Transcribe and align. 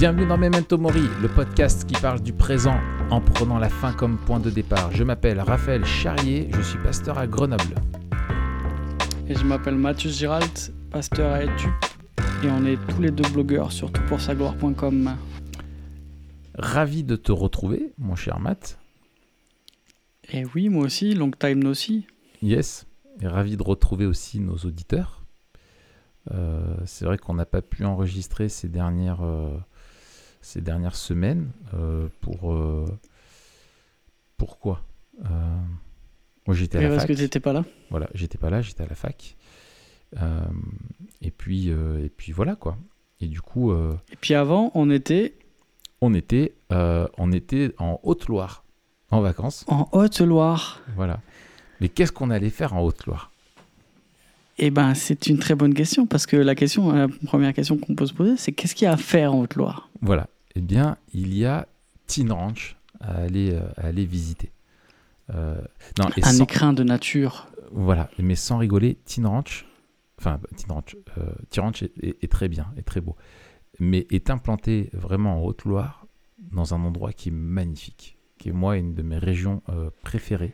Bienvenue 0.00 0.26
dans 0.26 0.38
Memento 0.38 0.78
Mori, 0.78 1.02
le 1.20 1.28
podcast 1.28 1.86
qui 1.86 1.92
parle 2.00 2.22
du 2.22 2.32
présent 2.32 2.78
en 3.10 3.20
prenant 3.20 3.58
la 3.58 3.68
fin 3.68 3.92
comme 3.92 4.16
point 4.16 4.40
de 4.40 4.48
départ. 4.48 4.90
Je 4.92 5.04
m'appelle 5.04 5.38
Raphaël 5.38 5.84
Charrier, 5.84 6.48
je 6.54 6.62
suis 6.62 6.78
pasteur 6.78 7.18
à 7.18 7.26
Grenoble. 7.26 7.74
Et 9.28 9.34
je 9.34 9.44
m'appelle 9.44 9.74
Mathieu 9.74 10.08
Giralt, 10.08 10.72
pasteur 10.90 11.34
à 11.34 11.44
Etup, 11.44 11.70
et 12.42 12.50
on 12.50 12.64
est 12.64 12.78
tous 12.88 13.02
les 13.02 13.10
deux 13.10 13.28
blogueurs 13.28 13.72
sur 13.72 13.92
toutpoursagloire.com. 13.92 15.16
Ravi 16.54 17.04
de 17.04 17.16
te 17.16 17.30
retrouver, 17.30 17.92
mon 17.98 18.16
cher 18.16 18.40
Matt. 18.40 18.78
Et 20.32 20.46
oui, 20.54 20.70
moi 20.70 20.86
aussi, 20.86 21.12
long 21.12 21.30
time 21.30 21.62
no 21.62 21.74
see. 21.74 22.06
Yes, 22.40 22.86
et 23.20 23.26
ravi 23.26 23.58
de 23.58 23.62
retrouver 23.62 24.06
aussi 24.06 24.40
nos 24.40 24.56
auditeurs. 24.56 25.20
Euh, 26.32 26.74
c'est 26.86 27.04
vrai 27.04 27.18
qu'on 27.18 27.34
n'a 27.34 27.46
pas 27.46 27.60
pu 27.60 27.84
enregistrer 27.84 28.48
ces 28.48 28.68
dernières, 28.68 29.22
euh, 29.22 29.56
ces 30.40 30.60
dernières 30.60 30.96
semaines. 30.96 31.50
Euh, 31.74 32.08
pour 32.20 32.54
pourquoi 34.36 34.82
Moi 35.18 36.54
j'étais 36.54 36.78
à 36.78 36.82
la 36.82 36.88
parce 36.88 37.00
fac. 37.02 37.08
que 37.08 37.12
tu 37.14 37.22
n'étais 37.22 37.40
pas 37.40 37.52
là 37.52 37.64
Voilà, 37.90 38.08
j'étais 38.14 38.38
pas 38.38 38.50
là, 38.50 38.62
j'étais 38.62 38.82
à 38.82 38.86
la 38.86 38.94
fac. 38.94 39.36
et 41.20 41.30
puis 41.30 41.68
et 41.68 42.10
puis 42.16 42.32
voilà 42.32 42.56
quoi. 42.56 42.76
Et 43.20 43.26
du 43.26 43.40
coup. 43.40 43.72
et 43.74 44.16
puis 44.20 44.34
avant, 44.34 44.70
on 44.74 44.90
était. 44.90 45.34
On 46.02 46.14
était, 46.14 46.54
on 46.70 47.30
était 47.30 47.74
en 47.76 48.00
Haute-Loire, 48.02 48.64
en 49.10 49.20
vacances. 49.20 49.66
En 49.68 49.86
Haute-Loire. 49.92 50.80
Voilà. 50.96 51.20
Mais 51.82 51.90
qu'est-ce 51.90 52.10
qu'on 52.12 52.30
allait 52.30 52.48
faire 52.48 52.72
en 52.74 52.80
Haute-Loire? 52.80 53.30
Eh 54.62 54.70
ben, 54.70 54.94
c'est 54.94 55.26
une 55.26 55.38
très 55.38 55.54
bonne 55.54 55.72
question 55.72 56.06
parce 56.06 56.26
que 56.26 56.36
la 56.36 56.54
question, 56.54 56.92
la 56.92 57.08
première 57.26 57.54
question 57.54 57.78
qu'on 57.78 57.94
peut 57.94 58.06
se 58.06 58.12
poser, 58.12 58.36
c'est 58.36 58.52
qu'est-ce 58.52 58.74
qu'il 58.74 58.84
y 58.84 58.88
a 58.88 58.92
à 58.92 58.98
faire 58.98 59.34
en 59.34 59.40
Haute-Loire? 59.40 59.88
Voilà. 60.02 60.28
Eh 60.54 60.60
bien, 60.60 60.98
il 61.14 61.34
y 61.34 61.46
a 61.46 61.66
Tin 62.06 62.32
Ranch 62.32 62.76
à 63.00 63.22
aller, 63.22 63.58
à 63.78 63.86
aller 63.86 64.04
visiter. 64.04 64.52
Euh, 65.34 65.60
non, 65.98 66.08
et 66.16 66.24
un 66.24 66.32
sans... 66.32 66.44
écrin 66.44 66.72
de 66.72 66.82
nature. 66.82 67.48
Voilà. 67.72 68.10
Mais 68.18 68.34
sans 68.34 68.58
rigoler, 68.58 68.98
Tin 69.06 69.26
Ranch, 69.26 69.66
enfin, 70.18 70.40
Ranch, 70.68 70.96
euh, 71.18 71.32
Ranch 71.56 71.82
est, 71.82 71.92
est, 72.02 72.22
est, 72.22 72.28
très 72.30 72.48
bien, 72.48 72.66
est 72.76 72.82
très 72.82 73.00
beau, 73.00 73.16
mais 73.78 74.06
est 74.10 74.30
implanté 74.30 74.90
vraiment 74.92 75.38
en 75.38 75.44
Haute-Loire 75.44 76.06
dans 76.52 76.74
un 76.74 76.82
endroit 76.82 77.12
qui 77.12 77.28
est 77.28 77.32
magnifique, 77.32 78.18
qui 78.38 78.48
est 78.48 78.52
moi 78.52 78.76
une 78.76 78.94
de 78.94 79.02
mes 79.02 79.18
régions 79.18 79.62
euh, 79.68 79.90
préférées. 80.02 80.52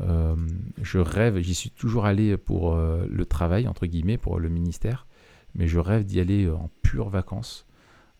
Euh, 0.00 0.34
je 0.80 0.98
rêve, 0.98 1.38
j'y 1.40 1.54
suis 1.54 1.70
toujours 1.70 2.06
allé 2.06 2.36
pour 2.36 2.74
euh, 2.74 3.06
le 3.08 3.26
travail, 3.26 3.68
entre 3.68 3.86
guillemets, 3.86 4.16
pour 4.16 4.38
le 4.38 4.48
ministère, 4.48 5.06
mais 5.54 5.66
je 5.66 5.78
rêve 5.78 6.04
d'y 6.04 6.20
aller 6.20 6.48
en 6.48 6.70
pure 6.82 7.08
vacances, 7.08 7.66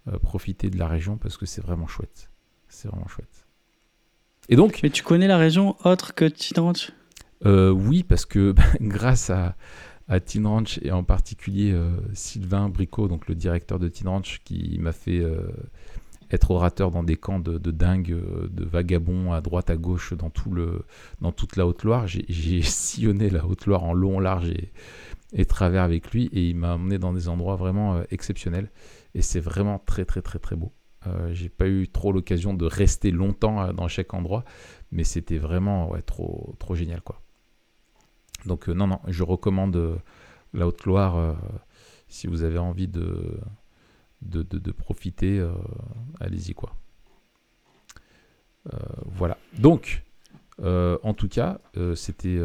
euh, 0.09 0.19
profiter 0.19 0.71
de 0.71 0.79
la 0.79 0.89
région 0.89 1.17
parce 1.17 1.37
que 1.37 1.47
c'est 1.47 1.63
vraiment 1.63 1.87
chouette. 1.87 2.31
C'est 2.69 2.89
vraiment 2.89 3.09
chouette. 3.09 3.47
Et 4.49 4.57
donc. 4.57 4.81
Mais 4.83 4.91
tu 4.91 5.03
connais 5.03 5.29
la 5.29 5.39
région 5.39 5.77
autre 5.85 6.15
que 6.15 6.27
Tin 6.27 6.63
Ranch? 6.63 6.93
Oui, 7.45 8.03
parce 8.03 8.27
que 8.27 8.53
bah, 8.57 8.63
grâce 8.81 9.31
à, 9.31 9.57
à 10.09 10.21
Tin 10.21 10.47
Ranch 10.47 10.79
et 10.83 10.93
en 10.93 11.05
particulier 11.05 11.75
Sylvain 12.13 12.69
Bricot, 12.69 13.09
donc 13.09 13.29
le 13.29 13.35
directeur 13.35 13.79
de 13.79 13.89
Tin 13.89 14.11
Ranch, 14.11 14.41
qui 14.45 14.79
m'a 14.79 14.93
fait 14.93 15.25
être 16.31 16.51
orateur 16.51 16.91
dans 16.91 17.03
des 17.03 17.17
camps 17.17 17.41
de, 17.41 17.59
de 17.59 17.71
dingue, 17.71 18.17
de 18.51 18.65
vagabonds 18.65 19.33
à 19.33 19.41
droite, 19.41 19.71
à 19.71 19.77
gauche, 19.77 20.15
dans, 20.15 20.31
tout 20.31 20.51
le, 20.53 20.85
dans 21.21 21.33
toute 21.33 21.57
la 21.57 21.67
Haute-Loire. 21.67 22.07
J'ai 22.07 22.63
sillonné 22.63 23.31
la 23.31 23.47
Haute-Loire 23.47 23.85
en 23.85 23.93
long, 23.93 24.21
large 24.21 24.51
et, 24.51 24.73
et, 25.33 25.45
travers 25.45 25.83
avec 25.83 26.13
lui 26.13 26.27
et 26.33 26.49
il 26.51 26.57
m'a 26.57 26.75
emmené 26.75 26.99
dans 26.99 27.13
des 27.13 27.29
endroits 27.29 27.57
vraiment 27.57 27.97
euh, 27.97 28.03
exceptionnels. 28.11 28.71
Et 29.15 29.23
c'est 29.23 29.41
vraiment 29.41 29.79
très, 29.79 30.05
très, 30.05 30.23
très, 30.23 30.39
très 30.39 30.57
beau. 30.57 30.73
Euh, 31.07 31.33
J'ai 31.33 31.49
pas 31.49 31.67
eu 31.67 31.89
trop 31.89 32.13
l'occasion 32.13 32.55
de 32.55 32.67
rester 32.67 33.11
longtemps 33.11 33.63
euh, 33.63 33.73
dans 33.73 33.89
chaque 33.89 34.15
endroit, 34.15 34.45
mais 34.93 35.05
c'était 35.05 35.39
vraiment 35.39 35.91
ouais, 35.91 36.03
trop, 36.03 36.55
trop 36.59 36.75
génial. 36.75 37.01
quoi. 37.01 37.21
Donc, 38.47 38.69
euh, 38.69 38.73
non, 38.73 38.87
non, 38.87 39.01
je 39.07 39.23
recommande 39.23 39.77
euh, 39.77 39.97
la 40.55 40.67
Haute-Loire 40.67 41.17
euh, 41.17 41.33
si 42.09 42.27
vous 42.27 42.43
avez 42.43 42.59
envie 42.59 42.89
de 42.89 43.41
de, 44.23 44.43
de, 44.43 44.59
de 44.59 44.73
profiter, 44.73 45.39
euh, 45.39 45.53
allez-y 46.21 46.55
quoi. 46.55 46.75
Euh, 48.73 48.77
voilà. 49.07 49.39
Donc, 49.59 50.05
euh, 50.61 50.99
en 51.03 51.15
tout 51.15 51.29
cas, 51.29 51.61
c'était 51.95 52.39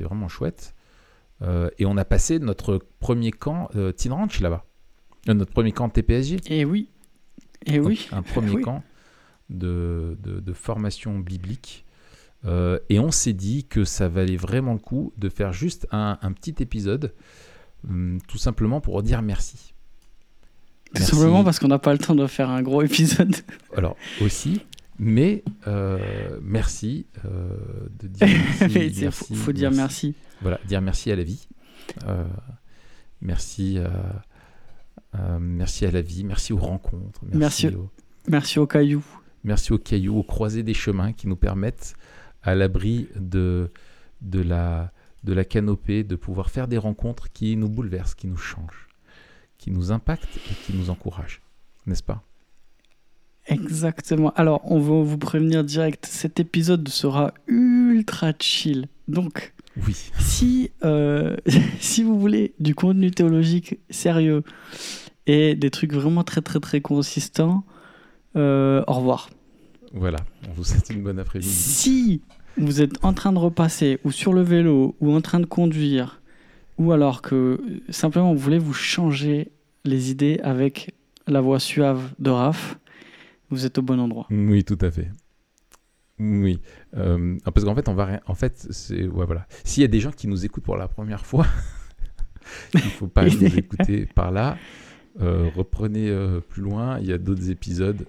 vraiment 0.00 0.28
chouette. 0.28 0.74
et 1.42 1.86
on 1.86 1.96
a 1.96 2.04
passé 2.04 2.38
notre 2.38 2.80
premier 2.98 3.30
camp 3.30 3.68
Teen 3.96 4.12
Ranch 4.12 4.40
là-bas. 4.40 4.64
notre 5.26 5.52
premier 5.52 5.72
camp 5.72 5.88
TPSG. 5.88 6.40
Et 6.46 6.64
oui. 6.64 6.88
Et 7.66 7.78
Donc, 7.78 7.88
oui. 7.88 8.08
Un 8.12 8.22
premier 8.22 8.50
oui. 8.56 8.62
camp 8.62 8.82
de, 9.50 10.16
de, 10.22 10.40
de, 10.40 10.52
formation 10.52 11.18
biblique. 11.18 11.84
et 12.46 12.98
on 12.98 13.10
s'est 13.10 13.34
dit 13.34 13.64
que 13.64 13.84
ça 13.84 14.08
valait 14.08 14.36
vraiment 14.36 14.72
le 14.72 14.78
coup 14.78 15.12
de 15.18 15.28
faire 15.28 15.52
juste 15.52 15.86
un, 15.90 16.18
un 16.22 16.32
petit 16.32 16.54
épisode, 16.62 17.12
hum, 17.86 18.18
tout 18.26 18.38
simplement 18.38 18.80
pour 18.80 19.02
dire 19.02 19.20
merci. 19.20 19.74
Tout 20.94 21.02
simplement 21.02 21.44
parce 21.44 21.58
qu'on 21.58 21.68
n'a 21.68 21.78
pas 21.78 21.92
le 21.92 21.98
temps 21.98 22.14
de 22.14 22.26
faire 22.26 22.50
un 22.50 22.62
gros 22.62 22.82
épisode. 22.82 23.34
Alors, 23.76 23.96
aussi, 24.20 24.60
mais 24.98 25.44
euh, 25.66 26.38
merci 26.42 27.06
euh, 27.24 27.56
de 27.98 28.08
dire 28.08 28.28
merci. 28.60 29.00
Il 29.00 29.10
faut, 29.10 29.34
faut, 29.34 29.52
dire 29.52 29.70
merci. 29.70 30.14
Voilà, 30.42 30.60
dire 30.66 30.80
merci 30.80 31.10
à 31.10 31.16
la 31.16 31.22
vie. 31.22 31.46
Euh, 32.06 32.24
merci, 33.22 33.78
merci 35.40 35.86
à 35.86 35.90
la 35.90 36.02
vie, 36.02 36.24
merci 36.24 36.52
aux 36.52 36.58
rencontres. 36.58 37.20
Merci, 37.32 37.66
merci, 37.66 37.76
au, 37.76 37.90
merci 38.28 38.58
aux 38.58 38.66
cailloux. 38.66 39.04
Merci 39.42 39.72
aux 39.72 39.78
cailloux, 39.78 40.18
aux 40.18 40.22
croisées 40.22 40.62
des 40.62 40.74
chemins 40.74 41.12
qui 41.12 41.28
nous 41.28 41.36
permettent, 41.36 41.94
à 42.42 42.54
l'abri 42.54 43.08
de, 43.18 43.70
de, 44.20 44.40
la, 44.40 44.92
de 45.24 45.32
la 45.32 45.44
canopée, 45.44 46.04
de 46.04 46.16
pouvoir 46.16 46.50
faire 46.50 46.68
des 46.68 46.78
rencontres 46.78 47.32
qui 47.32 47.56
nous 47.56 47.68
bouleversent, 47.68 48.14
qui 48.14 48.26
nous 48.26 48.36
changent 48.36 48.89
qui 49.60 49.70
nous 49.70 49.92
impacte 49.92 50.36
et 50.36 50.54
qui 50.64 50.76
nous 50.76 50.88
encourage, 50.88 51.42
n'est-ce 51.86 52.02
pas? 52.02 52.22
Exactement. 53.46 54.32
Alors, 54.36 54.62
on 54.64 54.78
va 54.78 55.02
vous 55.02 55.18
prévenir 55.18 55.64
direct, 55.64 56.06
cet 56.06 56.40
épisode 56.40 56.88
sera 56.88 57.34
ultra 57.46 58.32
chill. 58.38 58.86
Donc, 59.06 59.52
oui. 59.86 59.96
si, 60.18 60.70
euh, 60.82 61.36
si 61.80 62.02
vous 62.02 62.18
voulez 62.18 62.54
du 62.58 62.74
contenu 62.74 63.10
théologique 63.10 63.78
sérieux 63.90 64.44
et 65.26 65.54
des 65.54 65.70
trucs 65.70 65.92
vraiment 65.92 66.24
très 66.24 66.40
très 66.40 66.60
très 66.60 66.80
consistants, 66.80 67.64
euh, 68.36 68.82
au 68.86 68.94
revoir. 68.94 69.28
Voilà, 69.92 70.18
on 70.48 70.52
vous 70.52 70.64
souhaite 70.64 70.88
une 70.90 71.02
bonne 71.02 71.18
après-midi. 71.18 71.50
Si 71.50 72.22
vous 72.56 72.80
êtes 72.80 73.04
en 73.04 73.12
train 73.12 73.32
de 73.32 73.38
repasser 73.38 73.98
ou 74.04 74.12
sur 74.12 74.32
le 74.32 74.42
vélo 74.42 74.96
ou 75.00 75.12
en 75.12 75.20
train 75.20 75.40
de 75.40 75.46
conduire 75.46 76.19
ou 76.80 76.92
alors 76.92 77.20
que 77.20 77.60
simplement 77.90 78.32
vous 78.32 78.40
voulez 78.40 78.58
vous 78.58 78.72
changer 78.72 79.52
les 79.84 80.10
idées 80.10 80.40
avec 80.42 80.94
la 81.26 81.42
voix 81.42 81.60
suave 81.60 82.14
de 82.18 82.30
Raph, 82.30 82.78
vous 83.50 83.66
êtes 83.66 83.76
au 83.76 83.82
bon 83.82 84.00
endroit. 84.00 84.26
Oui, 84.30 84.64
tout 84.64 84.78
à 84.80 84.90
fait. 84.90 85.08
Oui, 86.18 86.58
euh, 86.96 87.36
parce 87.44 87.66
qu'en 87.66 87.74
fait, 87.74 87.88
on 87.88 87.94
va, 87.94 88.20
en 88.26 88.34
fait, 88.34 88.66
c'est 88.70 89.06
ouais, 89.06 89.26
voilà. 89.26 89.46
S'il 89.62 89.82
y 89.82 89.84
a 89.84 89.88
des 89.88 90.00
gens 90.00 90.10
qui 90.10 90.26
nous 90.26 90.46
écoutent 90.46 90.64
pour 90.64 90.78
la 90.78 90.88
première 90.88 91.26
fois, 91.26 91.46
il 92.74 92.80
faut 92.80 93.08
pas 93.08 93.26
nous 93.26 93.58
écouter 93.58 94.06
par 94.06 94.30
là. 94.30 94.56
Euh, 95.20 95.50
reprenez 95.54 96.08
euh, 96.08 96.40
plus 96.40 96.62
loin. 96.62 96.98
Il 96.98 97.06
y 97.06 97.12
a 97.12 97.18
d'autres 97.18 97.50
épisodes 97.50 98.06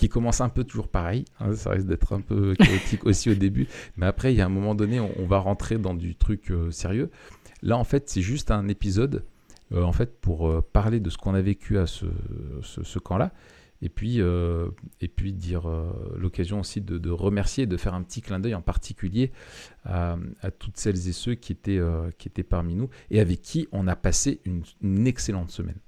qui 0.00 0.08
commencent 0.08 0.40
un 0.40 0.48
peu 0.48 0.64
toujours 0.64 0.88
pareil. 0.88 1.26
Hein, 1.40 1.54
ça 1.54 1.70
risque 1.70 1.86
d'être 1.86 2.14
un 2.14 2.22
peu 2.22 2.54
chaotique 2.54 3.04
aussi 3.04 3.28
au 3.28 3.34
début, 3.34 3.68
mais 3.98 4.06
après, 4.06 4.32
il 4.32 4.38
y 4.38 4.40
a 4.40 4.46
un 4.46 4.50
moment 4.50 4.74
donné, 4.74 4.98
on, 4.98 5.10
on 5.18 5.26
va 5.26 5.38
rentrer 5.38 5.76
dans 5.76 5.92
du 5.92 6.14
truc 6.16 6.50
euh, 6.50 6.70
sérieux. 6.70 7.10
Là, 7.60 7.76
en 7.76 7.84
fait, 7.84 8.08
c'est 8.08 8.22
juste 8.22 8.50
un 8.50 8.66
épisode 8.68 9.26
euh, 9.72 9.82
en 9.82 9.92
fait, 9.92 10.18
pour 10.22 10.48
euh, 10.48 10.62
parler 10.72 11.00
de 11.00 11.10
ce 11.10 11.18
qu'on 11.18 11.34
a 11.34 11.42
vécu 11.42 11.76
à 11.76 11.86
ce, 11.86 12.06
camp-là. 12.98 13.30
Et 13.82 13.90
puis, 13.90 14.18
et 14.18 15.08
puis 15.08 15.32
dire 15.32 15.62
l'occasion 16.14 16.60
aussi 16.60 16.82
de, 16.82 16.98
de, 16.98 17.08
remercier, 17.08 17.64
de 17.64 17.78
faire 17.78 17.94
un 17.94 18.02
petit 18.02 18.20
clin 18.20 18.38
d'œil 18.38 18.54
en 18.54 18.60
particulier 18.60 19.32
à, 19.86 20.18
toutes 20.58 20.76
celles 20.76 21.08
et 21.08 21.12
ceux 21.12 21.34
qui 21.34 21.52
étaient, 21.52 21.80
qui 22.18 22.28
étaient 22.28 22.42
parmi 22.42 22.74
nous 22.74 22.90
et 23.10 23.20
avec 23.20 23.40
qui 23.40 23.68
on 23.72 23.86
a 23.86 23.96
passé 23.96 24.42
une 24.82 25.06
excellente 25.06 25.50
semaine. 25.50 25.78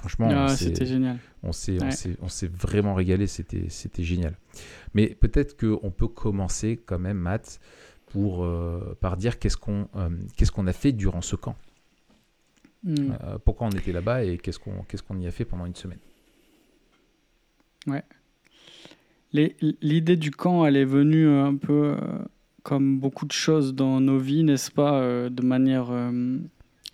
Franchement, 0.00 0.28
ah, 0.30 0.48
c'était 0.48 0.86
génial. 0.86 1.18
On 1.42 1.52
s'est 1.52 1.78
ouais. 1.78 2.50
vraiment 2.54 2.94
régalé, 2.94 3.26
c'était 3.26 4.02
génial. 4.02 4.34
Mais 4.94 5.08
peut-être 5.08 5.58
qu'on 5.58 5.90
peut 5.90 6.08
commencer 6.08 6.80
quand 6.86 6.98
même, 6.98 7.18
Matt, 7.18 7.60
pour, 8.06 8.44
euh, 8.44 8.96
par 9.00 9.18
dire 9.18 9.38
qu'est-ce 9.38 9.58
qu'on 9.58 9.88
euh, 9.96 10.08
qu'est-ce 10.36 10.52
qu'on 10.52 10.66
a 10.66 10.72
fait 10.72 10.92
durant 10.92 11.20
ce 11.20 11.36
camp. 11.36 11.54
Hmm. 12.82 12.92
Mm. 12.92 13.18
Euh, 13.24 13.38
pourquoi 13.44 13.66
on 13.66 13.70
était 13.70 13.92
là-bas 13.92 14.24
et 14.24 14.38
qu'est-ce 14.38 14.58
qu'on 14.58 14.84
qu'est-ce 14.88 15.02
qu'on 15.02 15.18
y 15.18 15.26
a 15.26 15.30
fait 15.30 15.44
pendant 15.44 15.66
une 15.66 15.74
semaine. 15.74 15.98
Ouais. 17.86 18.02
L'idée 19.32 20.16
du 20.16 20.30
camp, 20.30 20.64
elle 20.64 20.76
est 20.76 20.86
venue 20.86 21.28
un 21.28 21.56
peu 21.56 21.94
comme 22.62 22.98
beaucoup 22.98 23.26
de 23.26 23.32
choses 23.32 23.74
dans 23.74 24.00
nos 24.00 24.18
vies, 24.18 24.44
n'est-ce 24.44 24.70
pas, 24.72 25.30
de 25.30 25.42
manière 25.42 25.92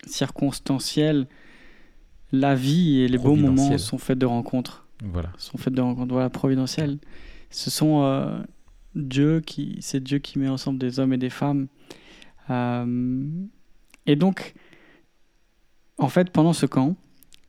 circonstancielle. 0.05 1.27
La 2.31 2.55
vie 2.55 3.01
et 3.01 3.07
les 3.07 3.17
beaux 3.17 3.35
moments 3.35 3.77
sont 3.77 3.97
faits 3.97 4.17
de 4.17 4.25
rencontres. 4.25 4.85
Voilà. 5.03 5.29
Sont 5.37 5.57
faits 5.57 5.73
de 5.73 5.81
rencontres. 5.81 6.13
Voilà, 6.13 6.29
providentielles. 6.29 6.97
Ce 7.49 7.69
sont 7.69 8.03
euh, 8.03 8.39
Dieu 8.95 9.41
qui, 9.41 9.77
c'est 9.81 10.03
Dieu 10.03 10.19
qui 10.19 10.39
met 10.39 10.49
ensemble 10.49 10.79
des 10.79 10.99
hommes 10.99 11.13
et 11.13 11.17
des 11.17 11.29
femmes. 11.29 11.67
Euh, 12.49 13.23
et 14.05 14.15
donc, 14.15 14.53
en 15.97 16.09
fait, 16.09 16.29
pendant 16.31 16.53
ce 16.53 16.65
camp, 16.65 16.95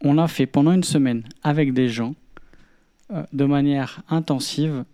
on 0.03 0.19
a 0.19 0.29
fait 0.29 0.47
pendant 0.47 0.73
une 0.73 0.85
semaine 0.85 1.25
avec 1.43 1.73
des 1.73 1.89
gens, 1.89 2.15
euh, 3.11 3.25
de 3.33 3.45
manière 3.45 4.03
intensive, 4.09 4.85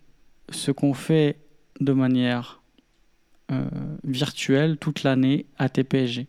ce 0.49 0.71
qu'on 0.71 0.93
fait 0.93 1.37
de 1.79 1.93
manière 1.93 2.61
virtuelle 4.03 4.77
toute 4.77 5.03
l'année 5.03 5.45
à 5.59 5.69
TPSG. 5.69 6.25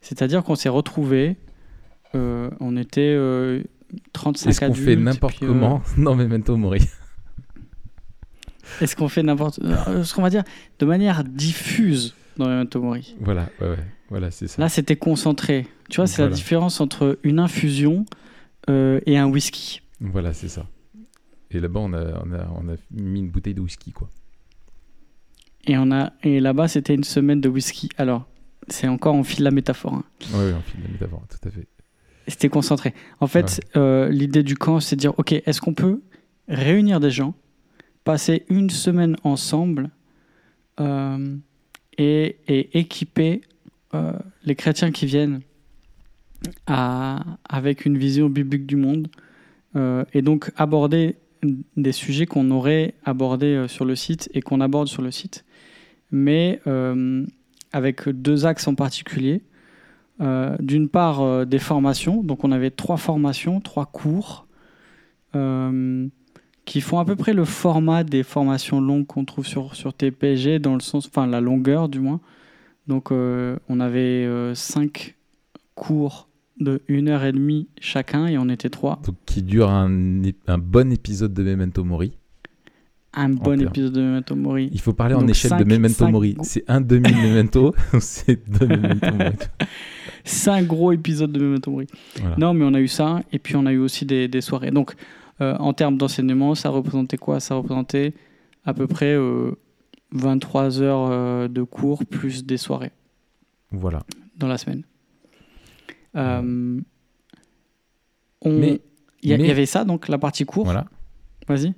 C'est-à-dire 0.00 0.44
qu'on 0.44 0.54
s'est 0.54 0.68
retrouvés, 0.68 1.36
euh, 2.14 2.50
on 2.60 2.76
était 2.76 3.00
euh, 3.16 3.62
35 4.12 4.48
Est-ce 4.50 4.60
qu'on 4.60 4.66
adultes. 4.66 4.84
fait 4.84 4.96
n'importe 4.96 5.42
euh, 5.42 5.46
comment 5.46 5.82
dans 5.98 6.14
Memento 6.14 6.56
Mori 6.56 6.80
Est-ce 8.80 8.94
qu'on 8.96 9.08
fait 9.08 9.22
n'importe... 9.22 9.58
euh, 9.62 10.04
Ce 10.04 10.14
qu'on 10.14 10.22
va 10.22 10.30
dire 10.30 10.44
de 10.78 10.86
manière 10.86 11.24
diffuse 11.24 12.14
dans 12.36 12.46
Memento 12.48 12.80
Mori? 12.80 13.16
Voilà, 13.20 13.48
ouais, 13.60 13.68
ouais. 13.70 13.76
Voilà, 14.10 14.30
c'est 14.30 14.46
ça. 14.48 14.60
Là, 14.62 14.68
c'était 14.68 14.96
concentré. 14.96 15.66
Tu 15.90 15.96
vois, 15.96 16.06
c'est 16.06 16.22
la 16.22 16.28
différence 16.28 16.80
entre 16.80 17.18
une 17.22 17.38
infusion 17.38 18.06
euh, 18.70 19.00
et 19.06 19.18
un 19.18 19.26
whisky. 19.26 19.82
Voilà, 20.00 20.32
c'est 20.32 20.48
ça. 20.48 20.66
Et 21.50 21.60
là-bas, 21.60 21.80
on 21.80 21.92
a, 21.92 22.22
on, 22.24 22.32
a, 22.32 22.46
on 22.62 22.68
a 22.72 22.76
mis 22.90 23.20
une 23.20 23.28
bouteille 23.30 23.54
de 23.54 23.60
whisky, 23.60 23.92
quoi. 23.92 24.08
Et, 25.66 25.76
on 25.76 25.90
a, 25.90 26.12
et 26.22 26.40
là-bas, 26.40 26.68
c'était 26.68 26.94
une 26.94 27.04
semaine 27.04 27.40
de 27.42 27.48
whisky. 27.48 27.88
Alors, 27.98 28.26
c'est 28.68 28.86
encore, 28.88 29.14
on 29.14 29.24
file 29.24 29.44
la 29.44 29.50
métaphore. 29.50 29.94
hein. 29.94 30.04
Ouais, 30.32 30.52
on 30.56 30.60
filme 30.62 30.84
la 30.84 30.90
métaphore, 30.92 31.22
tout 31.28 31.48
à 31.48 31.50
fait. 31.50 31.66
C'était 32.28 32.48
concentré. 32.48 32.94
En 33.20 33.26
fait, 33.26 33.60
euh, 33.76 34.08
l'idée 34.10 34.42
du 34.42 34.54
camp, 34.56 34.80
c'est 34.80 34.96
de 34.96 35.00
dire, 35.00 35.14
OK, 35.18 35.32
est-ce 35.32 35.60
qu'on 35.60 35.74
peut 35.74 36.02
réunir 36.48 37.00
des 37.00 37.10
gens, 37.10 37.34
passer 38.04 38.44
une 38.48 38.70
semaine 38.70 39.16
ensemble 39.24 39.90
euh, 40.80 41.36
et, 41.96 42.36
et 42.46 42.78
équiper 42.78 43.40
euh, 43.94 44.12
les 44.44 44.54
chrétiens 44.54 44.92
qui 44.92 45.06
viennent 45.06 45.40
à- 46.66 47.24
avec 47.48 47.84
une 47.86 47.98
vision 47.98 48.28
biblique 48.28 48.66
du 48.66 48.76
monde 48.76 49.08
et 50.12 50.22
donc 50.22 50.50
aborder 50.56 51.16
des 51.76 51.92
sujets 51.92 52.26
qu'on 52.26 52.50
aurait 52.50 52.94
abordés 53.04 53.66
sur 53.68 53.84
le 53.84 53.94
site 53.94 54.28
et 54.34 54.40
qu'on 54.42 54.60
aborde 54.60 54.88
sur 54.88 55.02
le 55.02 55.12
site, 55.12 55.44
mais 56.10 56.60
avec 57.72 58.08
deux 58.08 58.44
axes 58.44 58.66
en 58.66 58.74
particulier. 58.74 59.42
Euh, 60.20 60.56
D'une 60.60 60.88
part, 60.88 61.20
euh, 61.20 61.44
des 61.44 61.58
formations. 61.58 62.22
Donc, 62.22 62.44
on 62.44 62.52
avait 62.52 62.70
trois 62.70 62.96
formations, 62.96 63.60
trois 63.60 63.86
cours 63.86 64.46
euh, 65.36 66.08
qui 66.64 66.80
font 66.80 66.98
à 66.98 67.04
peu 67.04 67.14
près 67.14 67.32
le 67.32 67.44
format 67.44 68.02
des 68.04 68.22
formations 68.22 68.80
longues 68.80 69.06
qu'on 69.06 69.24
trouve 69.24 69.46
sur, 69.46 69.76
sur 69.76 69.94
TPG, 69.94 70.58
dans 70.58 70.74
le 70.74 70.80
sens, 70.80 71.06
enfin, 71.06 71.26
la 71.26 71.40
longueur 71.40 71.88
du 71.88 72.00
moins. 72.00 72.20
Donc, 72.86 73.10
on 73.10 73.80
avait 73.80 74.26
cinq 74.54 75.14
cours 75.74 76.28
de 76.58 76.80
une 76.88 77.08
heure 77.08 77.24
et 77.24 77.32
demie 77.32 77.68
chacun 77.80 78.26
et 78.26 78.38
on 78.38 78.48
était 78.48 78.70
trois. 78.70 79.00
Donc, 79.04 79.16
qui 79.26 79.42
dure 79.42 79.70
un, 79.70 79.88
bon 80.58 80.90
épisode 80.90 81.34
de 81.34 81.42
Memento 81.42 81.84
Mori. 81.84 82.12
Un 83.12 83.28
bon 83.30 83.60
épisode 83.60 83.92
de 83.92 84.00
Memento 84.00 84.36
Mori. 84.36 84.70
Il 84.72 84.80
faut 84.80 84.94
parler 84.94 85.14
en 85.14 85.26
échelle 85.26 85.58
de 85.58 85.64
Memento 85.64 86.08
Mori. 86.08 86.36
C'est 86.42 86.64
un 86.68 86.80
demi-memento, 86.80 87.74
c'est 88.00 88.48
deux 88.48 88.66
Memento 88.66 89.12
Mori? 89.12 89.36
Cinq 90.24 90.66
gros 90.66 90.92
épisodes 90.92 91.30
de 91.32 91.38
Memento 91.40 91.70
Mori. 91.70 91.86
Voilà. 92.20 92.36
Non, 92.38 92.54
mais 92.54 92.64
on 92.64 92.74
a 92.74 92.80
eu 92.80 92.88
ça, 92.88 93.22
et 93.32 93.38
puis 93.38 93.56
on 93.56 93.66
a 93.66 93.72
eu 93.72 93.78
aussi 93.78 94.04
des, 94.06 94.28
des 94.28 94.40
soirées. 94.40 94.70
Donc, 94.70 94.94
euh, 95.40 95.56
en 95.58 95.72
termes 95.72 95.96
d'enseignement, 95.96 96.54
ça 96.54 96.68
représentait 96.70 97.16
quoi? 97.16 97.40
Ça 97.40 97.54
représentait 97.54 98.14
à 98.64 98.74
peu 98.74 98.86
près 98.86 99.14
euh, 99.14 99.52
23 100.12 100.82
heures 100.82 101.08
euh, 101.10 101.48
de 101.48 101.62
cours 101.62 102.04
plus 102.04 102.44
des 102.44 102.56
soirées 102.56 102.90
Voilà. 103.70 104.02
dans 104.36 104.48
la 104.48 104.58
semaine. 104.58 104.82
Euh, 106.16 106.80
on- 108.42 108.58
Mais- 108.58 108.80
il 109.22 109.30
y, 109.30 109.50
avait 109.50 109.66
ça, 109.66 109.84
donc 109.84 110.06
la 110.08 110.16
partie 110.18 110.44
cours? 110.44 110.64
voilà. 110.64 110.86
Vas-y. 111.48 111.74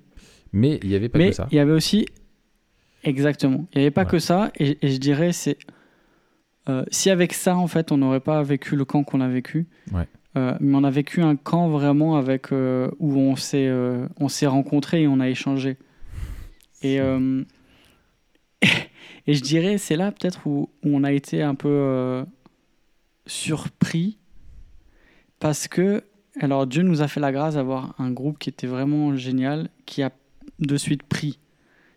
Mais 0.52 0.78
il 0.82 0.88
n'y 0.90 0.94
avait 0.94 1.08
pas 1.08 1.19
Mais 1.19 1.31
que 1.31 1.37
ça. 1.37 1.48
il 1.50 1.56
y 1.56 1.58
avait 1.58 1.72
aussi. 1.72 2.04
Exactement. 3.02 3.66
Il 3.72 3.78
n'y 3.78 3.84
avait 3.84 3.90
pas 3.90 4.04
que 4.04 4.19
ça, 4.19 4.50
et, 4.58 4.76
et 4.82 4.90
je 4.90 4.98
dirais, 4.98 5.32
c'est. 5.32 5.56
Euh, 6.69 6.85
si 6.91 7.11
avec 7.11 7.33
ça, 7.33 7.57
en 7.57 7.67
fait, 7.67 7.93
on 7.93 7.99
n'aurait 7.99 8.21
pas 8.21 8.43
vécu 8.43 8.77
le 8.77 8.85
camp 8.85 9.03
qu'on 9.05 9.21
a 9.21 9.29
vécu, 9.29 9.67
Ouais. 9.93 10.07
euh, 10.37 10.57
mais 10.61 10.77
on 10.77 10.85
a 10.85 10.91
vécu 10.91 11.23
un 11.23 11.37
camp 11.37 11.69
vraiment 11.69 12.17
avec 12.17 12.53
euh, 12.53 12.91
où 12.99 13.17
on 13.17 13.37
s'est 13.37 13.71
on 14.19 14.29
s'est 14.29 14.47
rencontrés 14.47 15.03
et 15.03 15.09
on 15.09 15.21
a 15.21 15.29
échangé. 15.29 15.77
Et, 16.83 16.99
et 19.27 19.35
je 19.35 19.43
dirais, 19.43 19.79
c'est 19.79 19.97
là 19.97 20.12
peut-être 20.12 20.47
où, 20.47 20.71
où 20.85 20.97
on 20.97 21.05
a 21.05 21.12
été 21.12 21.43
un 21.43 21.55
peu 21.55 22.25
surpris 23.27 24.19
parce 25.39 25.69
que, 25.69 26.03
alors 26.41 26.67
Dieu 26.67 26.83
nous 26.83 27.03
a 27.03 27.09
fait 27.09 27.21
la 27.21 27.33
grâce 27.33 27.55
d'avoir 27.55 27.95
un 27.99 28.11
groupe 28.11 28.39
qui 28.39 28.51
était 28.51 28.67
vraiment 28.67 29.17
génial, 29.17 29.69
qui 29.87 30.03
a 30.03 30.11
de 30.59 30.77
suite 30.77 31.03
pris. 31.03 31.39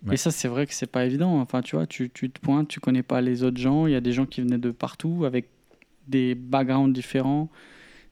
Ouais. 0.05 0.15
Et 0.15 0.17
ça, 0.17 0.31
c'est 0.31 0.47
vrai 0.47 0.65
que 0.67 0.73
c'est 0.73 0.91
pas 0.91 1.05
évident. 1.05 1.39
Enfin, 1.39 1.61
tu 1.61 1.75
vois, 1.75 1.87
tu, 1.87 2.09
tu 2.09 2.29
te 2.29 2.39
pointes, 2.39 2.67
tu 2.67 2.79
connais 2.79 3.03
pas 3.03 3.21
les 3.21 3.43
autres 3.43 3.59
gens. 3.59 3.87
Il 3.87 3.93
y 3.93 3.95
a 3.95 4.01
des 4.01 4.11
gens 4.11 4.25
qui 4.25 4.41
venaient 4.41 4.57
de 4.57 4.71
partout 4.71 5.23
avec 5.25 5.49
des 6.07 6.35
backgrounds 6.35 6.93
différents, 6.93 7.49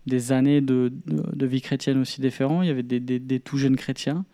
des 0.06 0.32
années 0.32 0.62
de, 0.62 0.92
de, 1.06 1.36
de 1.36 1.46
vie 1.46 1.62
chrétienne 1.62 1.98
aussi 1.98 2.22
différents. 2.22 2.62
Il 2.62 2.68
y 2.68 2.72
avait 2.72 2.84
des, 2.84 3.00
des, 3.00 3.20
des 3.20 3.40
tout 3.40 3.58
jeunes 3.58 3.76
chrétiens. 3.76 4.26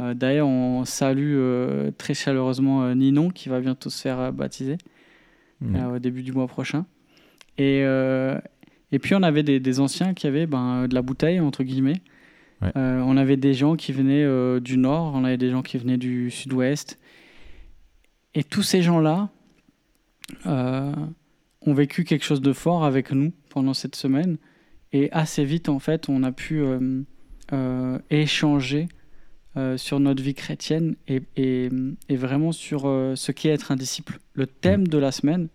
Euh, 0.00 0.14
D'ailleurs, 0.14 0.46
on 0.46 0.84
salue 0.84 1.34
euh, 1.36 1.90
très 1.98 2.14
chaleureusement 2.14 2.84
euh, 2.84 2.94
Ninon 2.94 3.30
qui 3.30 3.48
va 3.48 3.60
bientôt 3.60 3.90
se 3.90 4.00
faire 4.00 4.32
baptiser 4.32 4.78
au 5.60 5.98
début 5.98 6.22
du 6.22 6.32
mois 6.32 6.46
prochain. 6.46 6.86
Et, 7.58 7.80
et 7.80 8.98
puis 9.00 9.16
on 9.16 9.22
avait 9.24 9.42
des, 9.42 9.58
des 9.58 9.80
anciens 9.80 10.14
qui 10.14 10.28
avaient 10.28 10.46
ben, 10.46 10.86
de 10.86 10.94
la 10.94 11.02
bouteille, 11.02 11.40
entre 11.40 11.64
guillemets. 11.64 12.00
Ouais. 12.62 12.72
Euh, 12.76 13.00
on 13.04 13.16
avait 13.16 13.36
des 13.36 13.54
gens 13.54 13.76
qui 13.76 13.92
venaient 13.92 14.24
euh, 14.24 14.58
du 14.60 14.78
nord, 14.78 15.12
on 15.14 15.24
avait 15.24 15.36
des 15.36 15.50
gens 15.50 15.62
qui 15.62 15.78
venaient 15.78 15.96
du 15.98 16.30
sud-ouest. 16.30 16.98
Et 18.34 18.42
tous 18.44 18.62
ces 18.62 18.82
gens-là 18.82 19.30
euh, 20.46 20.92
ont 21.62 21.74
vécu 21.74 22.04
quelque 22.04 22.24
chose 22.24 22.42
de 22.42 22.52
fort 22.52 22.84
avec 22.84 23.12
nous 23.12 23.32
pendant 23.50 23.74
cette 23.74 23.94
semaine. 23.96 24.38
Et 24.92 25.10
assez 25.12 25.44
vite, 25.44 25.68
en 25.68 25.78
fait, 25.78 26.08
on 26.08 26.22
a 26.22 26.32
pu 26.32 26.62
échanger 28.10 28.88
sur 29.76 29.98
notre 30.00 30.22
vie 30.22 30.34
chrétienne 30.34 30.94
et, 31.08 31.20
et- 31.36 31.68
et 32.08 32.16
vraiment 32.16 32.52
sur 32.52 32.82
ce 32.82 33.32
qu'est 33.32 33.48
être 33.50 33.72
un 33.72 33.76
disciple. 33.76 34.18
Le 34.34 34.46
thème 34.46 34.86
de 34.86 34.98
la 34.98 35.10
semaine, 35.12 35.48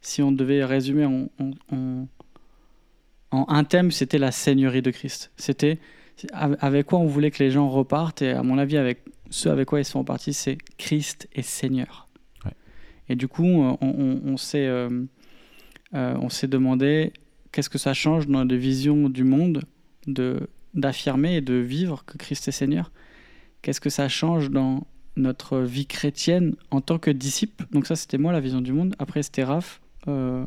si 0.00 0.22
on 0.22 0.32
devait 0.32 0.64
résumer 0.64 1.04
en, 1.04 1.28
en- 1.38 1.50
en- 1.74 2.08
en 3.30 3.44
un 3.48 3.64
thème, 3.64 3.90
c'était 3.90 4.18
la 4.18 4.32
Seigneurie 4.32 4.82
de 4.82 4.90
Christ. 4.90 5.30
C'était 5.36 5.78
avec 6.32 6.86
quoi 6.86 6.98
on 6.98 7.06
voulait 7.06 7.30
que 7.30 7.42
les 7.42 7.50
gens 7.50 7.68
repartent, 7.68 8.22
et 8.22 8.30
à 8.30 8.42
mon 8.42 8.58
avis, 8.58 8.76
avec 8.76 9.02
ce 9.30 9.48
avec 9.48 9.68
quoi 9.68 9.80
ils 9.80 9.84
sont 9.84 10.00
repartis, 10.00 10.32
c'est 10.32 10.58
Christ 10.78 11.28
est 11.34 11.42
Seigneur. 11.42 12.08
Ouais. 12.44 12.52
Et 13.08 13.16
du 13.16 13.28
coup, 13.28 13.44
on, 13.44 13.76
on- 13.80 14.20
on 14.24 14.36
s'est 14.36 14.66
euh, 14.66 15.04
euh, 15.94 16.14
on 16.20 16.28
s'est 16.28 16.48
demandé 16.48 17.12
qu'est-ce 17.52 17.70
que 17.70 17.78
ça 17.78 17.94
change 17.94 18.26
dans 18.26 18.44
notre 18.44 18.56
vision 18.56 19.08
du 19.08 19.24
monde 19.24 19.62
de 20.06 20.48
d'affirmer 20.74 21.36
et 21.36 21.40
de 21.40 21.54
vivre 21.54 22.04
que 22.04 22.16
Christ 22.18 22.46
est 22.48 22.52
Seigneur. 22.52 22.90
Qu'est-ce 23.62 23.80
que 23.80 23.90
ça 23.90 24.08
change 24.08 24.50
dans 24.50 24.86
notre 25.16 25.58
vie 25.60 25.86
chrétienne 25.86 26.54
en 26.70 26.80
tant 26.80 26.98
que 26.98 27.10
disciple? 27.10 27.64
Donc 27.72 27.86
ça, 27.86 27.96
c'était 27.96 28.18
moi 28.18 28.32
la 28.32 28.40
vision 28.40 28.60
du 28.60 28.72
monde. 28.72 28.94
Après, 28.98 29.22
c'était 29.22 29.44
Raph 29.44 29.80
euh, 30.06 30.44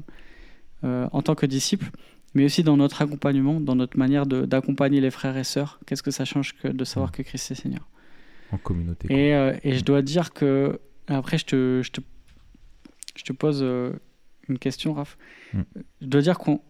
euh, 0.84 1.08
en 1.12 1.22
tant 1.22 1.36
que 1.36 1.46
disciple, 1.46 1.90
mais 2.34 2.46
aussi 2.46 2.64
dans 2.64 2.78
notre 2.78 3.02
accompagnement, 3.02 3.60
dans 3.60 3.76
notre 3.76 3.98
manière 3.98 4.26
d'accompagner 4.26 5.02
les 5.02 5.12
frères 5.12 5.38
et 5.38 5.44
sœurs. 5.44 5.80
Qu'est-ce 5.86 6.04
que 6.04 6.12
ça 6.12 6.26
change 6.26 6.56
que 6.58 6.68
de 6.68 6.84
savoir 6.86 7.12
que 7.12 7.22
Christ 7.22 7.52
est 7.52 7.56
Seigneur? 7.56 7.88
En 8.52 8.58
communauté. 8.58 9.08
et, 9.10 9.34
euh, 9.36 9.54
et 9.64 9.78
je 9.78 9.84
dois 9.84 10.02
dire 10.02 10.34
que. 10.34 10.80
Après, 11.08 11.38
je 11.38 11.46
te, 11.46 11.82
je 11.84 11.92
te, 11.92 12.02
je 13.16 13.24
te 13.24 13.34
pose 13.34 13.60
euh, 13.62 13.92
une 14.48 14.60
question, 14.60 14.94
Raph. 14.94 15.18
Mm. 15.54 15.62
Je 16.02 16.08
dois 16.08 16.22
dire 16.22 16.38
qu'on 16.38 16.62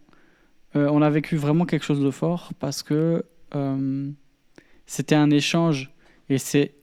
euh, 0.76 0.88
on 0.92 1.02
a 1.02 1.10
vécu 1.10 1.36
vraiment 1.36 1.66
quelque 1.66 1.84
chose 1.84 2.02
de 2.02 2.12
fort 2.12 2.54
parce 2.60 2.82
que 2.84 3.24
c'était 4.86 5.16
un 5.16 5.30
échange. 5.30 5.92
Et 6.30 6.38
c'est. 6.38 6.76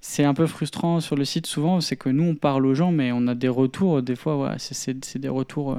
C'est 0.00 0.22
un 0.24 0.32
peu 0.32 0.46
frustrant 0.46 1.00
sur 1.00 1.16
le 1.16 1.24
site 1.24 1.46
souvent, 1.46 1.80
c'est 1.80 1.96
que 1.96 2.08
nous 2.08 2.22
on 2.22 2.36
parle 2.36 2.64
aux 2.66 2.74
gens, 2.74 2.92
mais 2.92 3.10
on 3.10 3.26
a 3.26 3.34
des 3.34 3.48
retours. 3.48 4.00
Des 4.00 4.14
fois, 4.14 4.38
ouais, 4.38 4.54
c'est- 4.58 5.18
des 5.18 5.28
retours, 5.28 5.76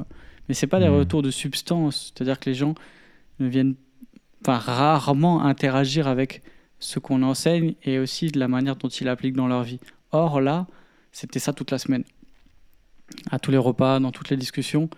mais 0.49 0.53
c'est 0.55 0.67
pas 0.67 0.79
des 0.81 0.89
Mm. 0.89 0.95
retours 0.97 1.21
de 1.21 1.31
substance. 1.31 2.11
C'est-à-dire 2.13 2.39
que 2.39 2.49
les 2.49 2.55
gens 2.55 2.75
ne 3.39 3.47
viennent, 3.47 3.75
enfin 4.41 4.57
rarement 4.57 5.43
interagir 5.45 6.07
avec 6.07 6.41
ce 6.79 6.99
qu'on 6.99 7.23
enseigne 7.23 7.75
et 7.83 7.99
aussi 7.99 8.27
de 8.31 8.39
la 8.39 8.47
manière 8.49 8.75
dont 8.75 8.89
ils 8.89 9.05
l'appliquent 9.05 9.35
dans 9.35 9.47
leur 9.47 9.63
vie. 9.63 9.79
Or 10.11 10.41
là, 10.41 10.67
c'était 11.11 11.39
ça 11.39 11.53
toute 11.53 11.71
la 11.71 11.77
semaine. 11.77 12.03
À 13.31 13.39
tous 13.39 13.51
les 13.51 13.57
repas, 13.57 13.99
dans 13.99 14.11
toutes 14.11 14.29
les 14.29 14.37
discussions, 14.37 14.89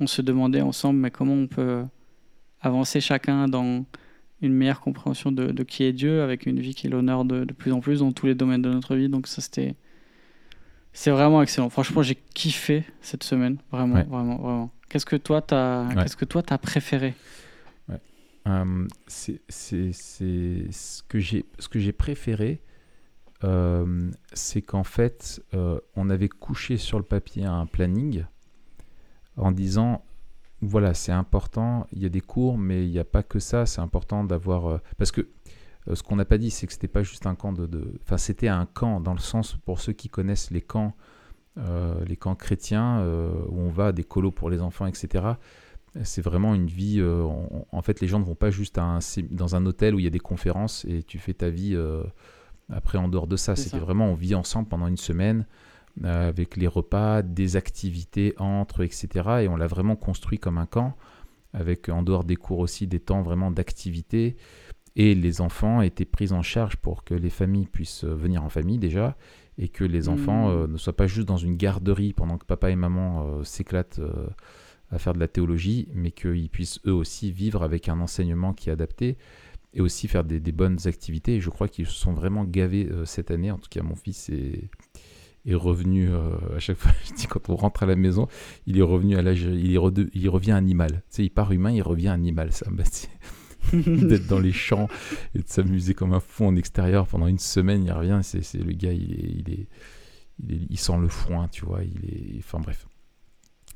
on 0.00 0.06
se 0.06 0.22
demandait 0.22 0.60
ensemble 0.60 0.98
mais 1.00 1.10
comment 1.10 1.34
on 1.34 1.46
peut 1.46 1.84
avancer 2.60 3.00
chacun 3.00 3.46
dans 3.48 3.84
une 4.42 4.52
meilleure 4.52 4.80
compréhension 4.80 5.32
de, 5.32 5.52
de 5.52 5.62
qui 5.62 5.84
est 5.84 5.92
Dieu, 5.92 6.22
avec 6.22 6.44
une 6.46 6.60
vie 6.60 6.74
qui 6.74 6.88
l'honneur 6.88 7.24
de, 7.24 7.44
de 7.44 7.52
plus 7.52 7.72
en 7.72 7.80
plus 7.80 8.00
dans 8.00 8.12
tous 8.12 8.26
les 8.26 8.34
domaines 8.34 8.62
de 8.62 8.70
notre 8.70 8.94
vie. 8.96 9.08
Donc 9.08 9.26
ça, 9.26 9.40
c'était... 9.42 9.74
C'est 10.92 11.10
vraiment 11.10 11.42
excellent. 11.42 11.70
Franchement, 11.70 12.02
j'ai 12.02 12.14
kiffé 12.34 12.84
cette 13.00 13.24
semaine. 13.24 13.56
Vraiment, 13.72 13.96
Ouais. 13.96 14.04
vraiment, 14.04 14.36
vraiment. 14.36 14.70
Qu'est-ce 14.94 15.06
que 15.06 15.16
toi, 15.16 15.42
t'as 15.42 15.88
Ouais. 15.88 15.94
Qu'est-ce 15.96 16.16
que 16.16 16.24
toi, 16.24 16.40
t'as 16.40 16.56
préféré? 16.56 17.14
Euh, 18.46 18.86
c'est 19.08 19.40
ce 19.48 21.02
que 21.08 21.18
j'ai 21.18 21.46
ce 21.58 21.68
que 21.68 21.80
j'ai 21.80 21.90
préféré, 21.90 22.62
euh, 23.42 24.12
c'est 24.34 24.62
qu'en 24.62 24.84
fait, 24.84 25.42
euh, 25.52 25.80
on 25.96 26.10
avait 26.10 26.28
couché 26.28 26.76
sur 26.76 26.98
le 26.98 27.04
papier 27.04 27.44
un 27.44 27.66
planning 27.66 28.24
en 29.36 29.50
disant 29.50 30.04
voilà, 30.60 30.94
c'est 30.94 31.10
important, 31.10 31.88
il 31.90 32.00
y 32.00 32.06
a 32.06 32.08
des 32.08 32.20
cours, 32.20 32.56
mais 32.56 32.84
il 32.84 32.92
n'y 32.92 33.00
a 33.00 33.04
pas 33.04 33.24
que 33.24 33.40
ça, 33.40 33.66
c'est 33.66 33.80
important 33.80 34.22
d'avoir. 34.22 34.80
parce 34.96 35.10
que 35.10 35.28
ce 35.92 36.04
qu'on 36.04 36.14
n'a 36.14 36.24
pas 36.24 36.38
dit, 36.38 36.52
c'est 36.52 36.68
que 36.68 36.72
c'était 36.72 36.86
pas 36.86 37.02
juste 37.02 37.26
un 37.26 37.34
camp 37.34 37.52
de. 37.52 37.98
Enfin, 38.04 38.16
c'était 38.16 38.46
un 38.46 38.66
camp 38.66 39.00
dans 39.00 39.14
le 39.14 39.18
sens, 39.18 39.56
pour 39.64 39.80
ceux 39.80 39.92
qui 39.92 40.08
connaissent 40.08 40.52
les 40.52 40.62
camps, 40.62 40.94
les 42.06 42.16
camps 42.16 42.34
chrétiens, 42.34 43.00
euh, 43.00 43.30
où 43.48 43.60
on 43.60 43.70
va 43.70 43.88
à 43.88 43.92
des 43.92 44.04
colos 44.04 44.32
pour 44.32 44.50
les 44.50 44.60
enfants, 44.60 44.86
etc. 44.86 45.24
C'est 46.02 46.22
vraiment 46.22 46.54
une 46.54 46.66
vie. 46.66 46.98
euh, 46.98 47.22
on- 47.22 47.66
en 47.70 47.82
fait, 47.82 48.00
les 48.00 48.08
gens 48.08 48.18
ne 48.18 48.24
vont 48.24 48.34
pas 48.34 48.50
juste 48.50 48.78
à 48.78 48.82
un 48.84 48.98
dans 49.30 49.54
un 49.54 49.64
hôtel 49.66 49.94
où 49.94 50.00
il 50.00 50.04
y 50.04 50.08
a 50.08 50.10
des 50.10 50.18
conférences 50.18 50.84
et 50.86 51.02
tu 51.04 51.18
fais 51.18 51.34
ta 51.34 51.50
vie 51.50 51.74
euh, 51.76 52.02
après 52.72 52.98
en 52.98 53.06
dehors 53.08 53.26
de 53.28 53.36
ça. 53.36 53.54
C'est 53.54 53.62
C'était 53.64 53.78
vraiment, 53.78 54.06
on 54.08 54.14
vit 54.14 54.34
ensemble 54.34 54.68
pendant 54.68 54.88
une 54.88 54.96
semaine 54.96 55.46
euh, 56.04 56.28
avec 56.28 56.56
les 56.56 56.66
repas, 56.66 57.22
des 57.22 57.54
activités 57.54 58.34
entre, 58.38 58.82
etc. 58.82 59.08
Et 59.42 59.48
on 59.48 59.54
l'a 59.56 59.68
vraiment 59.68 59.94
construit 59.94 60.38
comme 60.40 60.58
un 60.58 60.66
camp, 60.66 60.96
avec 61.52 61.88
en 61.88 62.02
dehors 62.02 62.24
des 62.24 62.34
cours 62.36 62.58
aussi 62.58 62.88
des 62.88 62.98
temps 62.98 63.22
vraiment 63.22 63.52
d'activité. 63.52 64.36
Et 64.96 65.14
les 65.14 65.40
enfants 65.40 65.80
étaient 65.82 66.04
pris 66.04 66.32
en 66.32 66.42
charge 66.42 66.76
pour 66.76 67.04
que 67.04 67.14
les 67.14 67.30
familles 67.30 67.66
puissent 67.66 68.02
euh, 68.04 68.14
venir 68.14 68.42
en 68.42 68.48
famille 68.48 68.78
déjà, 68.78 69.16
et 69.58 69.68
que 69.68 69.84
les 69.84 70.08
enfants 70.08 70.48
Mhm. 70.48 70.56
euh, 70.56 70.66
ne 70.66 70.76
soient 70.76 70.96
pas 70.96 71.06
juste 71.06 71.28
dans 71.28 71.36
une 71.36 71.56
garderie 71.56 72.12
pendant 72.12 72.38
que 72.38 72.44
papa 72.44 72.70
et 72.70 72.76
maman 72.76 73.26
euh, 73.26 73.44
s'éclatent 73.44 74.00
euh, 74.00 74.26
à 74.90 74.98
faire 74.98 75.12
de 75.14 75.20
la 75.20 75.28
théologie, 75.28 75.88
mais 75.94 76.10
qu'ils 76.10 76.48
puissent 76.50 76.80
eux 76.86 76.92
aussi 76.92 77.32
vivre 77.32 77.62
avec 77.62 77.88
un 77.88 78.00
enseignement 78.00 78.52
qui 78.52 78.68
est 78.68 78.72
adapté 78.72 79.16
et 79.72 79.80
aussi 79.80 80.08
faire 80.08 80.24
des, 80.24 80.40
des 80.40 80.52
bonnes 80.52 80.78
activités. 80.86 81.36
Et 81.36 81.40
je 81.40 81.50
crois 81.50 81.68
qu'ils 81.68 81.86
se 81.86 81.92
sont 81.94 82.12
vraiment 82.12 82.44
gavés 82.44 82.88
cette 83.04 83.30
année. 83.30 83.50
En 83.50 83.58
tout 83.58 83.68
cas, 83.68 83.82
mon 83.82 83.96
fils 83.96 84.28
est, 84.28 84.68
est 85.46 85.54
revenu 85.54 86.10
à 86.54 86.60
chaque 86.60 86.76
fois. 86.76 86.92
Je 87.08 87.12
dis 87.14 87.26
quand 87.26 87.48
on 87.48 87.56
rentre 87.56 87.82
à 87.82 87.86
la 87.86 87.96
maison, 87.96 88.28
il 88.66 88.78
est 88.78 88.82
revenu 88.82 89.16
à 89.16 89.22
l'âge, 89.22 89.42
il, 89.42 89.74
est 89.74 89.80
il 90.14 90.28
revient 90.28 90.52
animal. 90.52 90.90
Tu 90.92 91.16
sais, 91.16 91.24
il 91.24 91.30
part 91.30 91.50
humain, 91.50 91.72
il 91.72 91.82
revient 91.82 92.08
animal. 92.08 92.52
Ça, 92.52 92.66
d'être 93.72 94.26
dans 94.26 94.40
les 94.40 94.52
champs 94.52 94.88
et 95.34 95.38
de 95.38 95.48
s'amuser 95.48 95.94
comme 95.94 96.12
un 96.12 96.20
fou 96.20 96.44
en 96.44 96.56
extérieur 96.56 97.06
pendant 97.06 97.26
une 97.26 97.38
semaine, 97.38 97.84
il 97.84 97.92
revient. 97.92 98.20
C'est, 98.22 98.54
le 98.54 98.72
gars, 98.72 98.92
il 98.92 99.44
il 99.48 100.66
il 100.70 100.78
sent 100.78 100.98
le 101.00 101.08
foin, 101.08 101.48
tu 101.48 101.64
vois. 101.64 101.82
Il 101.84 102.38
enfin 102.38 102.58
bref. 102.60 102.86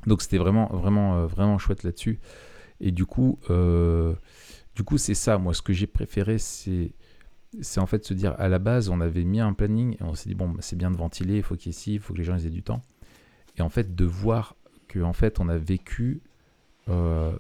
Donc 0.07 0.23
c'était 0.23 0.39
vraiment, 0.39 0.69
vraiment, 0.73 1.19
euh, 1.19 1.27
vraiment 1.27 1.59
chouette 1.59 1.83
là-dessus. 1.83 2.19
Et 2.81 2.93
du 2.93 3.07
coup, 3.07 3.39
euh, 3.51 4.15
du 4.75 4.85
coup, 4.85 4.99
c'est 4.99 5.15
ça. 5.15 5.39
Moi, 5.39 5.55
ce 5.55 5.63
que 5.63 5.73
j'ai 5.73 5.87
préféré, 5.87 6.39
c'est, 6.39 6.93
c'est 7.61 7.81
en 7.81 7.87
fait 7.87 8.05
se 8.05 8.15
dire 8.15 8.35
à 8.39 8.49
la 8.49 8.59
base, 8.59 8.89
on 8.89 9.01
avait 9.01 9.25
mis 9.25 9.41
un 9.41 9.53
planning 9.53 9.95
et 9.95 10.03
on 10.03 10.15
s'est 10.15 10.29
dit 10.29 10.35
bon, 10.35 10.49
bah, 10.49 10.61
c'est 10.61 10.77
bien 10.77 10.91
de 10.91 10.97
ventiler, 10.97 11.39
il 11.39 11.43
faut 11.43 11.57
qu'il 11.57 11.73
y 11.73 11.75
ait 11.75 11.79
ci, 11.79 11.95
il 11.95 12.01
faut 12.01 12.13
que 12.13 12.19
les 12.19 12.25
gens 12.25 12.37
aient 12.37 12.51
du 12.51 12.63
temps. 12.63 12.83
Et 13.57 13.63
en 13.63 13.69
fait, 13.69 13.95
de 13.95 14.05
voir 14.05 14.55
que 14.87 15.01
en 15.01 15.13
fait, 15.13 15.41
on 15.41 15.49
a 15.49 15.59
vécu 15.59 16.23
euh, 16.89 17.37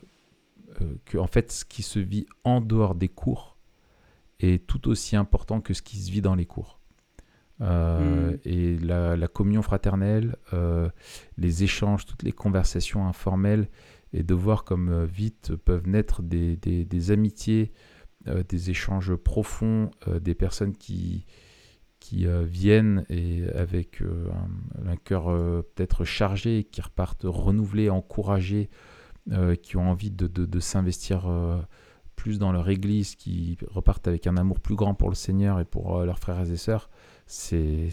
euh, 0.82 0.94
que 1.04 1.18
en 1.18 1.26
fait, 1.26 1.52
ce 1.52 1.64
qui 1.64 1.82
se 1.82 1.98
vit 1.98 2.26
en 2.44 2.60
dehors 2.60 2.94
des 2.94 3.08
cours 3.08 3.56
est 4.40 4.66
tout 4.66 4.88
aussi 4.88 5.16
important 5.16 5.60
que 5.60 5.74
ce 5.74 5.82
qui 5.82 5.96
se 5.98 6.10
vit 6.10 6.20
dans 6.22 6.34
les 6.34 6.46
cours. 6.46 6.80
Euh, 7.60 8.32
Mm. 8.32 8.38
Et 8.44 8.78
la, 8.78 9.16
la 9.16 9.26
communion 9.28 9.62
fraternelle, 9.62 10.36
euh, 10.52 10.88
les 11.36 11.64
échanges, 11.64 12.06
toutes 12.06 12.22
les 12.22 12.32
conversations 12.32 13.06
informelles, 13.08 13.68
et 14.12 14.22
de 14.22 14.32
voir 14.34 14.64
comme 14.64 15.04
vite 15.04 15.54
peuvent 15.56 15.88
naître 15.88 16.22
des, 16.22 16.56
des- 16.56 16.84
des 16.84 17.10
amitiés, 17.10 17.72
des 18.48 18.70
échanges 18.70 19.14
profonds, 19.16 19.90
des 20.20 20.34
personnes 20.34 20.74
qui, 20.76 21.26
qui 22.00 22.26
viennent 22.44 23.04
et 23.10 23.48
avec 23.54 24.00
un, 24.02 24.90
un 24.90 24.96
cœur 24.96 25.26
peut-être 25.74 26.04
chargé, 26.04 26.64
qui 26.64 26.80
repartent 26.80 27.24
renouvelés, 27.26 27.90
encouragés, 27.90 28.70
euh, 29.32 29.54
qui 29.56 29.76
ont 29.76 29.90
envie 29.90 30.10
de, 30.10 30.26
de- 30.26 30.46
de 30.46 30.60
s'investir 30.60 31.26
euh, 31.28 31.60
plus 32.16 32.38
dans 32.38 32.50
leur 32.52 32.68
église, 32.68 33.14
qui 33.14 33.56
repartent 33.70 34.08
avec 34.08 34.26
un 34.26 34.36
amour 34.36 34.60
plus 34.60 34.74
grand 34.74 34.94
pour 34.94 35.08
le 35.08 35.14
Seigneur 35.14 35.60
et 35.60 35.64
pour 35.64 35.98
euh, 35.98 36.04
leurs 36.06 36.18
frères 36.18 36.40
et 36.50 36.56
sœurs, 36.56 36.88
c'est 37.26 37.90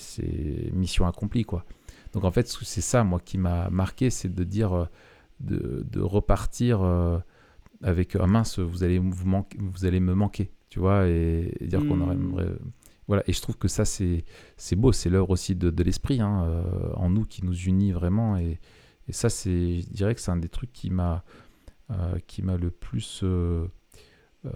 mission 0.74 1.06
accomplie 1.08 1.44
quoi. 1.44 1.66
Donc 2.14 2.24
en 2.24 2.32
fait 2.32 2.48
c'est 2.48 2.82
ça 2.82 3.04
moi 3.04 3.20
qui 3.20 3.38
m'a 3.38 3.70
marqué, 3.70 4.10
c'est 4.10 4.34
de 4.34 4.44
dire 4.44 4.88
de, 5.42 5.86
de 5.92 6.00
repartir 6.02 6.80
avec 7.84 8.16
un 8.16 8.28
mince 8.28 8.60
vous 8.60 8.84
allez 8.84 9.00
vous 9.00 9.26
manquer, 9.28 9.58
vous 9.60 9.86
allez 9.86 10.00
me 10.00 10.14
manquer, 10.16 10.52
tu 10.70 10.80
vois, 10.80 11.08
et, 11.08 11.54
et 11.60 11.68
dire 11.68 11.86
qu'on 11.86 12.00
aurait 12.02 12.16
aimerait- 12.16 12.56
voilà. 13.08 13.22
Et 13.28 13.34
je 13.34 13.42
trouve 13.42 13.58
que 13.58 13.68
ça 13.68 13.84
c'est 13.86 14.24
c'est 14.58 14.76
beau, 14.78 14.92
c'est 14.94 15.10
l'œuvre 15.10 15.32
aussi 15.32 15.56
de, 15.56 15.84
l'esprit 15.84 16.22
hein, 16.22 16.64
en 16.96 17.10
nous 17.10 17.26
qui 17.26 17.44
nous 17.46 17.54
unit 17.56 17.92
vraiment 17.92 18.38
et, 18.38 18.60
et 19.08 19.14
ça 19.14 19.30
c'est 19.30 19.82
je 19.82 19.90
dirais 19.90 20.16
que 20.16 20.22
c'est 20.22 20.32
un 20.32 20.38
des 20.38 20.50
trucs 20.50 20.74
qui 20.74 20.90
m'a 20.90 21.24
euh, 21.92 22.18
qui 22.26 22.42
m'a 22.42 22.58
le 22.58 22.72
plus 22.72 23.22
euh, 23.22 23.68
euh, 24.46 24.50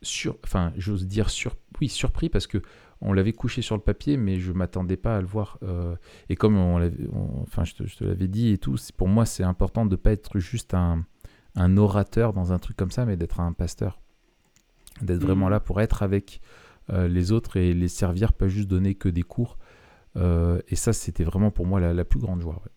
sur, 0.00 0.38
enfin, 0.44 0.72
j'ose 0.76 1.08
dire 1.08 1.28
sur, 1.28 1.56
oui, 1.80 1.88
surpris 1.88 2.28
parce 2.28 2.46
que 2.46 2.62
on 3.00 3.12
l'avait 3.12 3.32
couché 3.32 3.62
sur 3.62 3.74
le 3.74 3.82
papier, 3.82 4.16
mais 4.16 4.38
je 4.38 4.52
m'attendais 4.52 4.96
pas 4.96 5.16
à 5.16 5.20
le 5.20 5.26
voir. 5.26 5.58
et 6.28 6.36
comme 6.36 6.56
on 6.56 6.80
enfin, 7.42 7.64
je 7.64 7.74
te, 7.74 8.04
l'avais 8.04 8.28
dit 8.28 8.50
et 8.50 8.58
tout, 8.58 8.76
pour 8.96 9.08
moi, 9.08 9.26
c'est 9.26 9.42
important 9.42 9.86
de 9.86 9.96
pas 9.96 10.12
être 10.12 10.38
juste 10.38 10.72
un, 10.72 11.04
un 11.56 11.76
orateur 11.76 12.32
dans 12.32 12.52
un 12.52 12.60
truc 12.60 12.76
comme 12.76 12.92
ça, 12.92 13.06
mais 13.06 13.16
d'être 13.16 13.40
un 13.40 13.52
pasteur, 13.52 14.00
d'être 15.00 15.20
vraiment 15.22 15.46
Mhm. 15.46 15.52
là 15.52 15.58
pour 15.60 15.80
être 15.80 16.04
avec 16.04 16.40
les 16.88 17.32
autres 17.32 17.56
et 17.56 17.74
les 17.74 17.88
servir, 17.88 18.32
pas 18.32 18.46
juste 18.46 18.68
donner 18.68 18.94
que 18.94 19.08
des 19.08 19.22
cours. 19.24 19.58
Et 20.16 20.76
ça, 20.76 20.92
c'était 20.92 21.24
vraiment 21.24 21.50
pour 21.50 21.66
moi 21.66 21.80
la, 21.80 21.92
la 21.92 22.04
plus 22.04 22.20
grande 22.20 22.40
joie. 22.40 22.62
ouais. 22.64 22.70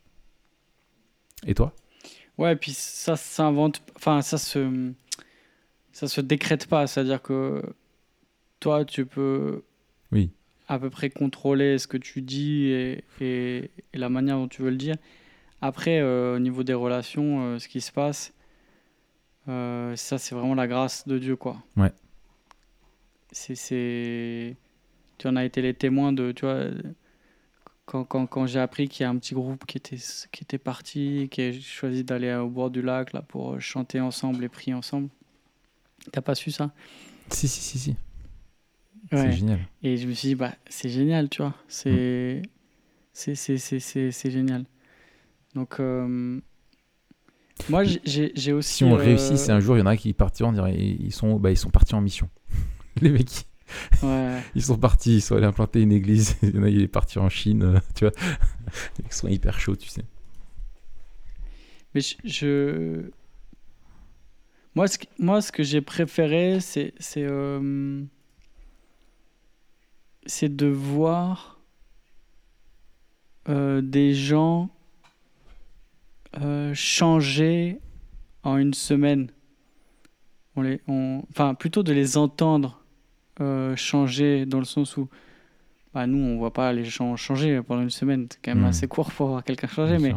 Et 1.46 1.54
toi? 1.54 1.74
Ouais, 2.38 2.54
et 2.54 2.56
puis 2.56 2.72
ça 2.74 3.16
s'invente, 3.16 3.82
enfin 3.96 4.22
ça 4.22 4.38
se, 4.38 4.92
ça 5.92 6.08
se 6.08 6.22
décrète 6.22 6.68
pas. 6.68 6.86
C'est-à-dire 6.88 7.22
que 7.22 7.62
toi, 8.60 8.84
tu 8.86 9.06
peux 9.06 9.64
Oui. 10.12 10.32
à 10.68 10.80
peu 10.80 10.90
près 10.90 11.10
contrôler 11.10 11.78
ce 11.78 11.88
que 11.88 11.98
tu 11.98 12.22
dis 12.22 12.66
et, 12.66 13.04
et- 13.22 13.72
et 13.94 13.98
la 13.98 14.10
manière 14.10 14.38
dont 14.38 14.48
tu 14.48 14.62
veux 14.64 14.70
le 14.72 14.76
dire. 14.78 14.96
Après, 15.62 16.00
euh, 16.00 16.36
au 16.36 16.40
niveau 16.40 16.64
des 16.64 16.74
relations, 16.74 17.42
euh, 17.56 17.60
ce 17.60 17.68
qui 17.68 17.80
se 17.82 17.92
passe, 17.92 18.34
euh, 19.48 19.96
ça 19.96 20.18
c'est 20.18 20.36
vraiment 20.36 20.56
la 20.56 20.68
grâce 20.68 21.08
de 21.08 21.18
Dieu, 21.18 21.36
quoi. 21.36 21.64
Ouais. 21.78 21.92
C'est, 23.32 23.56
c'est, 23.56 24.56
tu 25.18 25.28
en 25.28 25.36
as 25.36 25.46
été 25.46 25.62
les 25.62 25.74
témoins 25.74 26.12
de, 26.14 26.32
tu 26.32 26.46
vois, 26.46 26.66
quand, 27.86 28.04
quand, 28.04 28.26
quand 28.26 28.48
j'ai 28.48 28.60
appris 28.60 28.88
qu'il 28.90 29.04
y 29.04 29.08
a 29.08 29.10
un 29.10 29.18
petit 29.18 29.34
groupe 29.34 29.66
qui 29.66 29.78
était, 29.78 29.98
qui 30.32 30.44
était 30.44 30.58
parti, 30.58 31.28
qui 31.32 31.42
a 31.42 31.52
choisi 31.54 32.04
d'aller 32.04 32.34
au 32.34 32.50
bord 32.50 32.70
du 32.72 32.82
lac 32.82 33.14
là, 33.14 33.22
pour 33.22 33.60
chanter 33.62 34.00
ensemble 34.00 34.44
et 34.44 34.50
prier 34.50 34.74
ensemble. 34.74 35.10
T'as 36.12 36.22
pas 36.22 36.36
su 36.36 36.52
ça? 36.52 36.72
Si, 37.30 37.48
si, 37.48 37.62
si, 37.62 37.80
si. 37.80 37.90
Ouais. 39.12 39.18
C'est 39.18 39.32
génial. 39.34 39.60
Et 39.84 39.98
je 39.98 40.08
me 40.08 40.14
suis 40.14 40.30
dit, 40.30 40.36
bah, 40.36 40.54
c'est 40.68 40.90
génial, 40.90 41.30
tu 41.30 41.42
vois. 41.42 41.54
C'est 41.68 42.42
c'est 43.14 44.32
génial. 44.32 44.66
Donc, 45.54 45.80
euh, 45.80 46.42
moi, 47.70 47.84
j'ai- 47.84 48.52
aussi. 48.54 48.74
Si 48.74 48.84
on 48.84 48.94
euh, 48.94 48.98
réussit, 48.98 49.38
c'est 49.38 49.52
un 49.52 49.60
jour, 49.60 49.78
il 49.78 49.80
y 49.80 49.84
en 49.84 49.86
a 49.88 49.96
qui 49.96 50.14
partiront, 50.14 50.50
on 50.50 50.54
dirait, 50.54 50.76
ils 50.76 51.14
sont, 51.14 51.40
bah, 51.40 51.52
ils 51.52 51.58
sont 51.58 51.70
partis 51.70 51.96
en 51.96 52.02
mission. 52.02 52.30
Les 53.02 53.10
mecs, 53.10 53.46
ouais. 54.04 54.42
ils 54.56 54.64
sont 54.64 54.78
partis, 54.78 55.16
ils 55.18 55.22
sont 55.22 55.36
allés 55.36 55.46
implanter 55.46 55.82
une 55.82 55.92
église. 55.92 56.36
Il 56.44 56.56
y 56.56 56.60
en 56.60 56.64
a, 56.64 56.70
il 56.70 56.82
est 56.82 56.88
parti 56.88 57.20
en 57.20 57.30
Chine, 57.30 57.64
euh, 57.64 57.80
tu 57.96 58.06
vois. 58.06 58.14
Ils 59.06 59.12
sont 59.14 59.28
hyper 59.28 59.60
chauds, 59.60 59.76
tu 59.76 59.90
sais. 59.90 60.04
Mais 61.94 62.02
je, 62.02 62.16
je- 62.26 63.10
Moi, 64.76 64.88
ce 64.88 64.98
que, 64.98 65.06
moi, 65.20 65.42
ce 65.42 65.52
que 65.52 65.64
j'ai 65.64 65.82
préféré, 65.82 66.60
c'est 66.60 66.94
c'est 67.00 67.24
euh, 67.24 68.04
de 70.42 70.68
voir 70.68 71.60
euh, 73.48 73.82
des 73.82 74.14
gens 74.14 74.70
euh, 76.38 76.74
changer 76.74 77.80
en 78.44 78.58
une 78.58 78.74
semaine. 78.74 79.32
On 80.56 80.62
les, 80.62 80.82
on, 80.88 81.24
enfin, 81.32 81.54
plutôt 81.54 81.84
de 81.84 81.94
les 81.94 82.18
entendre 82.18 82.85
euh, 83.42 83.76
changer 83.76 84.46
dans 84.46 84.60
le 84.60 84.66
sens 84.66 84.98
où 84.98 85.10
bah, 85.94 86.08
nous, 86.08 86.18
on 86.18 86.38
voit 86.38 86.54
pas 86.54 86.74
les 86.74 86.84
gens 86.86 87.16
changer 87.16 87.62
pendant 87.62 87.82
une 87.84 87.90
semaine. 87.90 88.28
C'est 88.30 88.40
quand 88.44 88.56
même 88.56 88.66
Hmm. 88.66 88.70
assez 88.70 88.88
court 88.88 89.12
pour 89.12 89.28
voir 89.30 89.44
quelqu'un 89.44 89.68
changer, 89.68 89.98
Bien 89.98 90.00
mais 90.00 90.16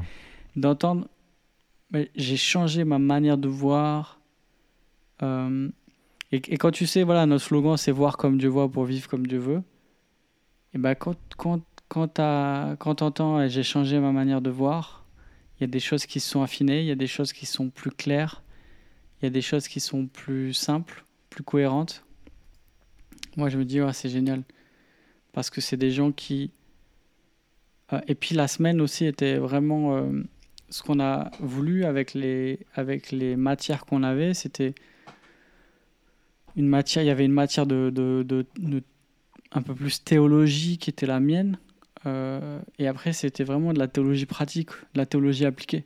d'entendre 0.56 1.08
j'ai 2.14 2.37
changé 2.37 2.84
ma 2.84 2.98
manière 2.98 3.38
de 3.38 3.48
voir 3.48 4.20
Euh, 5.22 5.68
et, 6.32 6.37
et 6.37 6.56
quand 6.58 6.70
tu 6.70 6.87
sais, 6.87 7.02
voilà, 7.02 7.26
notre 7.26 7.44
slogan, 7.44 7.76
c'est 7.76 7.90
voir 7.92 8.16
comme 8.16 8.38
Dieu 8.38 8.48
voit 8.48 8.70
pour 8.70 8.84
vivre 8.84 9.08
comme 9.08 9.26
Dieu 9.26 9.38
veut. 9.38 9.62
Et 10.75 10.78
ben 10.78 10.94
quand, 10.94 11.16
quand, 11.37 11.62
quand 11.88 12.08
tu 12.14 13.02
entends 13.04 13.40
et 13.40 13.48
j'ai 13.48 13.62
changé 13.62 13.98
ma 14.00 14.12
manière 14.12 14.40
de 14.42 14.50
voir, 14.50 15.04
il 15.58 15.62
y 15.62 15.64
a 15.64 15.68
des 15.68 15.80
choses 15.80 16.06
qui 16.06 16.20
sont 16.20 16.42
affinées, 16.42 16.80
il 16.80 16.87
y 16.87 16.90
a 16.92 16.94
des 16.96 17.06
choses 17.06 17.32
qui 17.32 17.46
sont 17.46 17.70
plus 17.70 17.90
claires, 17.90 18.42
il 19.20 19.25
y 19.25 19.28
a 19.28 19.30
des 19.30 19.42
choses 19.42 19.66
qui 19.68 19.80
sont 19.80 20.06
plus 20.06 20.54
simples, 20.54 21.04
plus 21.30 21.42
cohérentes. 21.42 22.04
Moi, 23.37 23.49
je 23.49 23.58
me 23.58 23.64
dis, 23.64 23.80
ouais, 23.80 23.92
c'est 23.92 24.08
génial. 24.08 24.42
Parce 25.32 25.50
que 25.50 25.61
c'est 25.61 25.76
des 25.76 25.90
gens 25.90 26.12
qui. 26.12 26.50
Euh, 27.92 28.00
et 28.08 28.14
puis 28.14 28.35
la 28.35 28.49
semaine 28.49 28.80
aussi 28.80 29.06
était 29.06 29.37
vraiment. 29.37 29.97
Euh, 29.97 30.23
ce 30.70 30.82
qu'on 30.82 31.00
a 31.00 31.30
voulu 31.40 31.85
avec 31.85 32.12
les, 32.12 32.66
avec 32.75 33.11
les 33.11 33.37
matières 33.37 33.87
qu'on 33.87 34.02
avait, 34.02 34.35
c'était 34.35 34.75
une 36.56 36.68
matière. 36.68 37.02
Il 37.02 37.06
y 37.06 37.11
avait 37.11 37.25
une 37.25 37.32
matière 37.32 37.66
de, 37.66 37.90
de, 37.90 38.23
de, 38.26 38.82
un 39.52 39.62
peu 39.62 39.75
plus 39.75 40.04
théologie 40.04 40.76
qui 40.76 40.90
était 40.90 41.06
la 41.06 41.20
mienne. 41.20 41.58
Euh, 42.06 42.61
et 42.78 42.87
après, 42.87 43.12
c'était 43.12 43.44
vraiment 43.44 43.73
de 43.73 43.78
la 43.78 43.88
théologie 43.88 44.26
pratique, 44.26 44.70
de 44.92 44.99
la 44.99 45.06
théologie 45.06 45.47
appliquée. 45.47 45.85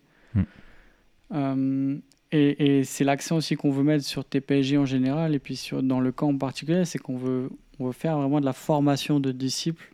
Hmm. 1.31 2.01
Et, 2.33 2.79
et 2.79 2.85
c'est 2.85 3.05
l'accent 3.05 3.37
aussi 3.37 3.57
qu'on 3.57 3.71
veut 3.71 3.83
mettre 3.83 4.05
sur 4.05 4.25
TPG 4.25 4.79
en 4.79 4.87
général 4.87 5.35
et 5.35 5.39
puis 5.39 5.55
sur, 5.55 5.83
dans 5.83 6.01
le 6.01 6.12
camp 6.12 6.31
en 6.31 6.39
particulier, 6.39 6.87
c'est 6.87 6.99
qu'on 6.99 7.19
veut, 7.19 7.51
on 7.79 7.87
veut 7.87 7.93
faire 7.93 8.17
vraiment 8.17 8.41
de 8.41 8.47
la 8.47 8.55
formation 8.55 9.21
de 9.21 9.33
disciples. 9.33 9.93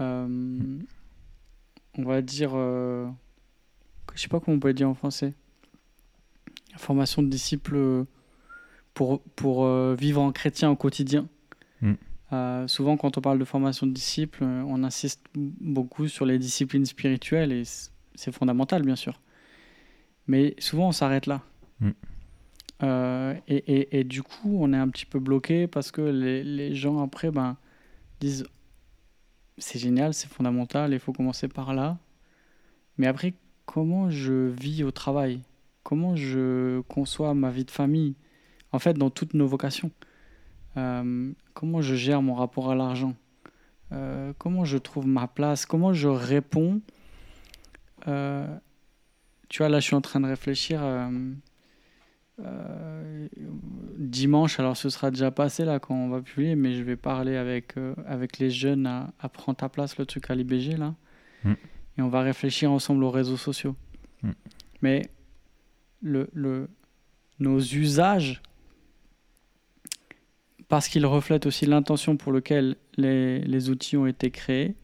Euh, 0.00 0.78
on 1.96 2.04
va 2.04 2.22
dire, 2.22 2.52
euh, 2.54 3.08
je 4.14 4.20
sais 4.20 4.28
pas 4.28 4.38
comment 4.38 4.56
on 4.56 4.60
peut 4.60 4.72
dire 4.72 4.88
en 4.88 4.94
français, 4.94 5.34
la 6.70 6.78
formation 6.78 7.20
de 7.20 7.28
disciples 7.28 8.04
pour, 8.94 9.20
pour 9.34 9.64
euh, 9.64 9.96
vivre 9.98 10.20
en 10.22 10.30
chrétien 10.30 10.70
au 10.70 10.76
quotidien. 10.76 11.28
Hmm. 11.80 12.66
souvent, 12.66 12.96
quand 12.96 13.18
on 13.18 13.20
parle 13.20 13.38
de 13.38 13.44
formation 13.44 13.86
de 13.86 13.92
disciples, 13.92 14.44
on 14.44 14.84
insiste 14.84 15.24
beaucoup 15.34 16.08
sur 16.08 16.26
les 16.26 16.38
disciplines 16.38 16.86
spirituelles 16.86 17.52
et 17.52 17.62
c'est 18.14 18.32
fondamental, 18.32 18.82
bien 18.82 18.96
sûr. 18.96 19.20
Mais 20.28 20.54
souvent, 20.58 20.88
on 20.88 20.92
s'arrête 20.92 21.26
là. 21.26 21.42
Mm. 21.80 21.90
Euh, 22.84 23.34
et, 23.48 23.56
et, 23.56 23.98
et, 23.98 24.04
du 24.04 24.22
coup, 24.22 24.58
on 24.60 24.72
est 24.72 24.76
un 24.76 24.88
petit 24.88 25.06
peu 25.06 25.18
bloqué 25.18 25.66
parce 25.66 25.90
que 25.90 26.00
les, 26.00 26.44
les 26.44 26.74
gens 26.76 27.02
après 27.02 27.32
ben, 27.32 27.56
disent 28.20 28.44
c'est 29.56 29.80
génial, 29.80 30.14
c'est 30.14 30.28
fondamental, 30.28 30.92
il 30.92 31.00
faut 31.00 31.12
commencer 31.12 31.48
par 31.48 31.74
là. 31.74 31.98
Mais 32.96 33.08
après, 33.08 33.34
comment 33.66 34.10
je 34.10 34.48
vis 34.48 34.84
au 34.84 34.92
travail? 34.92 35.40
Comment 35.82 36.14
je 36.14 36.80
conçois 36.82 37.34
ma 37.34 37.50
vie 37.50 37.64
de 37.64 37.70
famille? 37.70 38.14
En 38.70 38.78
fait, 38.78 38.94
dans 38.94 39.10
toutes 39.10 39.34
nos 39.34 39.46
vocations. 39.46 39.90
Euh, 40.76 41.32
comment 41.54 41.80
je 41.80 41.94
gère 41.94 42.22
mon 42.22 42.34
rapport 42.34 42.70
à 42.70 42.74
l'argent? 42.74 43.14
Euh, 43.92 44.32
Comment 44.38 44.64
je 44.64 44.78
trouve 44.78 45.06
ma 45.06 45.26
place? 45.26 45.66
Comment 45.66 45.92
je 45.92 46.08
réponds 46.08 46.80
tu 49.48 49.58
vois, 49.58 49.68
là, 49.68 49.80
je 49.80 49.86
suis 49.86 49.96
en 49.96 50.00
train 50.00 50.20
de 50.20 50.26
réfléchir. 50.26 50.80
Euh, 50.82 51.10
euh, 52.40 53.28
dimanche, 53.98 54.60
alors 54.60 54.76
ce 54.76 54.90
sera 54.90 55.10
déjà 55.10 55.30
passé 55.32 55.64
là 55.64 55.80
quand 55.80 55.94
on 55.94 56.08
va 56.08 56.20
publier, 56.20 56.54
mais 56.54 56.74
je 56.74 56.82
vais 56.84 56.96
parler 56.96 57.36
avec, 57.36 57.76
euh, 57.76 57.94
avec 58.06 58.38
les 58.38 58.50
jeunes 58.50 58.86
à, 58.86 59.12
à 59.18 59.28
Prends 59.28 59.54
ta 59.54 59.68
place, 59.68 59.98
le 59.98 60.06
truc 60.06 60.30
à 60.30 60.36
l'IBG 60.36 60.76
là. 60.76 60.94
Mm. 61.42 61.52
Et 61.98 62.02
on 62.02 62.08
va 62.08 62.20
réfléchir 62.20 62.70
ensemble 62.70 63.02
aux 63.02 63.10
réseaux 63.10 63.36
sociaux. 63.36 63.74
Mm. 64.22 64.30
Mais 64.82 65.10
le, 66.00 66.30
le, 66.32 66.68
nos 67.40 67.58
usages, 67.58 68.40
parce 70.68 70.86
qu'ils 70.86 71.06
reflètent 71.06 71.46
aussi 71.46 71.66
l'intention 71.66 72.16
pour 72.16 72.32
laquelle 72.32 72.76
les, 72.96 73.40
les, 73.40 73.70
outils 73.70 73.96
ont 73.96 74.06
été 74.06 74.30
créés, 74.30 74.76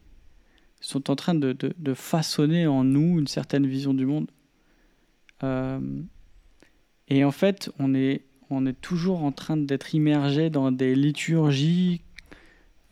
sont 0.81 1.09
en 1.09 1.15
train 1.15 1.35
de, 1.35 1.53
de, 1.53 1.73
de 1.77 1.93
façonner 1.93 2.67
en 2.67 2.83
nous 2.83 3.17
une 3.17 3.27
certaine 3.27 3.65
vision 3.65 3.93
du 3.93 4.05
monde. 4.05 4.29
Euh, 5.43 5.79
et 7.07 7.23
en 7.23 7.31
fait, 7.31 7.69
on 7.79 7.93
est, 7.93 8.25
on 8.49 8.65
est 8.65 8.79
toujours 8.79 9.23
en 9.23 9.31
train 9.31 9.57
d'être 9.57 9.93
immergé 9.93 10.49
dans 10.49 10.71
des 10.71 10.95
liturgies 10.95 12.01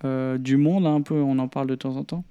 euh, 0.04 0.38
du 0.38 0.58
monde, 0.58 0.86
un 0.86 1.02
peu, 1.02 1.16
on 1.16 1.40
en 1.40 1.48
parle 1.48 1.68
de 1.68 1.76
temps 1.76 1.96
en 1.96 2.04
temps, 2.04 2.26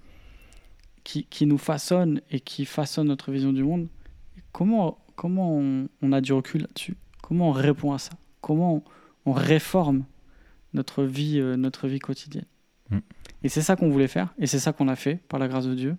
qui, 1.04 1.24
qui, 1.24 1.46
nous 1.46 1.58
façonnent 1.58 2.20
et 2.30 2.40
qui 2.40 2.64
façonnent 2.64 3.08
notre 3.08 3.32
vision 3.32 3.52
du 3.52 3.64
monde. 3.64 3.88
Comment, 4.52 4.98
comment 5.16 5.56
on, 5.56 6.12
a 6.12 6.20
du 6.20 6.32
recul 6.32 6.62
là-dessus? 6.62 6.96
Comment 7.22 7.48
on 7.48 7.52
répond 7.52 7.92
à 7.92 7.98
ça? 7.98 8.12
Comment 8.40 8.84
on, 9.24 9.32
réforme 9.32 10.04
notre 10.74 11.04
vie, 11.04 11.38
euh, 11.40 11.56
notre 11.56 11.88
vie 11.88 11.98
quotidienne? 11.98 12.44
Mm. 12.90 12.98
Et 13.42 13.48
c'est 13.48 13.62
ça 13.62 13.74
qu'on 13.74 13.88
voulait 13.88 14.08
faire, 14.08 14.34
et 14.38 14.46
c'est 14.46 14.58
ça 14.58 14.72
qu'on 14.72 14.88
a 14.88 14.96
fait, 14.96 15.16
par 15.28 15.40
la 15.40 15.48
grâce 15.48 15.66
de 15.66 15.74
Dieu. 15.74 15.96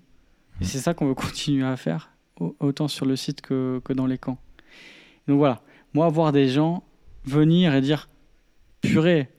Et 0.62 0.64
mm. 0.64 0.68
c'est 0.68 0.80
ça 0.80 0.94
qu'on 0.94 1.08
veut 1.08 1.16
continuer 1.16 1.66
à 1.66 1.76
faire 1.76 2.13
autant 2.40 2.88
sur 2.88 3.06
le 3.06 3.16
site 3.16 3.42
que, 3.42 3.82
que 3.84 3.94
dans 3.94 4.06
les 4.06 4.18
camps. 4.18 4.40
Donc 5.28 5.38
voilà, 5.38 5.62
moi, 5.94 6.10
voir 6.10 6.32
des 6.32 6.50
gens 6.50 6.84
venir 7.26 7.74
et 7.74 7.82
dire 7.82 8.10
purée, 8.82 9.30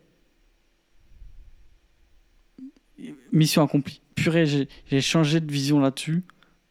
mission 3.33 3.63
accomplie, 3.63 4.01
purée, 4.15 4.47
j'ai 4.87 5.01
changé 5.01 5.41
de 5.41 5.51
vision 5.51 5.81
là-dessus, 5.81 6.25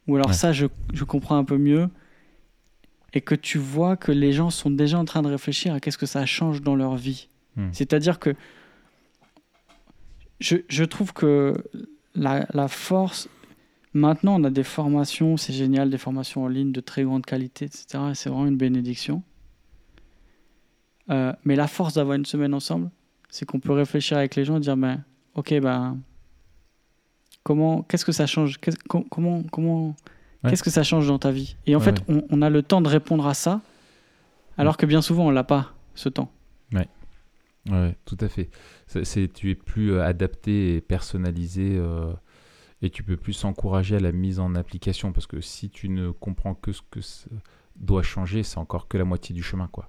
ou 0.06 0.16
alors 0.16 0.34
ça, 0.34 0.52
je, 0.52 0.66
je, 0.92 1.04
comprends 1.04 1.36
un 1.36 1.44
peu 1.44 1.58
mieux, 1.58 1.88
et 3.12 3.20
que 3.20 3.34
tu 3.34 3.58
vois 3.58 3.96
que 3.96 4.10
les 4.10 4.32
gens 4.32 4.50
sont 4.50 4.70
déjà 4.70 4.98
en 4.98 5.04
train 5.04 5.22
de 5.22 5.28
réfléchir 5.28 5.72
à 5.72 5.80
qu'est-ce 5.80 5.98
que 5.98 6.06
ça 6.06 6.26
change 6.26 6.62
dans 6.62 6.74
leur 6.74 6.96
vie. 6.96 7.28
Hmm. 7.56 7.68
C'est-à-dire 7.72 8.18
que 8.18 8.34
je, 10.40 10.56
je, 10.68 10.84
trouve 10.84 11.12
que 11.12 11.54
la, 12.14 12.46
la 12.52 12.66
force 12.66 13.28
Maintenant, 13.94 14.40
on 14.40 14.44
a 14.44 14.50
des 14.50 14.64
formations, 14.64 15.36
c'est 15.36 15.52
génial, 15.52 15.88
des 15.88 15.98
formations 15.98 16.42
en 16.42 16.48
ligne 16.48 16.72
de 16.72 16.80
très 16.80 17.04
grande 17.04 17.24
qualité, 17.24 17.66
etc. 17.66 17.86
C'est 18.14 18.28
vraiment 18.28 18.46
une 18.46 18.56
bénédiction. 18.56 19.22
Euh, 21.10 21.32
mais 21.44 21.54
la 21.54 21.68
force 21.68 21.94
d'avoir 21.94 22.16
une 22.16 22.24
semaine 22.24 22.54
ensemble, 22.54 22.90
c'est 23.30 23.46
qu'on 23.46 23.60
peut 23.60 23.72
réfléchir 23.72 24.16
avec 24.18 24.34
les 24.34 24.44
gens 24.44 24.56
et 24.56 24.60
dire, 24.60 24.76
ben, 24.76 25.04
ok, 25.34 25.60
ben, 25.60 25.96
comment, 27.44 27.82
qu'est-ce 27.82 28.04
que 28.04 28.10
ça 28.10 28.26
change? 28.26 28.58
Comment, 28.88 29.44
comment, 29.44 29.94
qu'est-ce 30.42 30.64
que 30.64 30.70
ça 30.70 30.82
change 30.82 31.06
dans 31.06 31.20
ta 31.20 31.30
vie? 31.30 31.54
Et 31.66 31.76
en 31.76 31.80
fait, 31.80 32.02
On, 32.08 32.42
a 32.42 32.50
le 32.50 32.62
temps 32.62 32.80
de 32.80 32.88
répondre 32.88 33.28
à 33.28 33.34
ça, 33.34 33.60
alors 34.58 34.76
que 34.76 34.86
bien 34.86 35.02
souvent, 35.02 35.28
on 35.28 35.30
l'a 35.30 35.44
pas 35.44 35.72
ce 35.94 36.08
temps. 36.08 36.32
Ouais. 36.72 36.88
Ouais, 37.70 37.96
tout 38.06 38.18
à 38.20 38.28
fait. 38.28 38.50
Tu 39.34 39.50
es 39.50 39.54
plus 39.54 39.92
euh, 39.92 40.02
adapté 40.02 40.74
et 40.74 40.80
personnalisé. 40.80 41.76
Euh 41.78 42.12
et 42.84 42.90
tu 42.90 43.02
peux 43.02 43.16
plus 43.16 43.32
s'encourager 43.32 43.96
à 43.96 44.00
la 44.00 44.12
mise 44.12 44.38
en 44.38 44.54
application 44.54 45.12
parce 45.12 45.26
que 45.26 45.40
si 45.40 45.70
tu 45.70 45.88
ne 45.88 46.10
comprends 46.10 46.54
que 46.54 46.70
ce 46.72 46.82
que 46.90 47.00
doit 47.76 48.02
changer, 48.02 48.42
c'est 48.42 48.58
encore 48.58 48.88
que 48.88 48.98
la 48.98 49.04
moitié 49.04 49.34
du 49.34 49.42
chemin 49.42 49.68
quoi. 49.68 49.88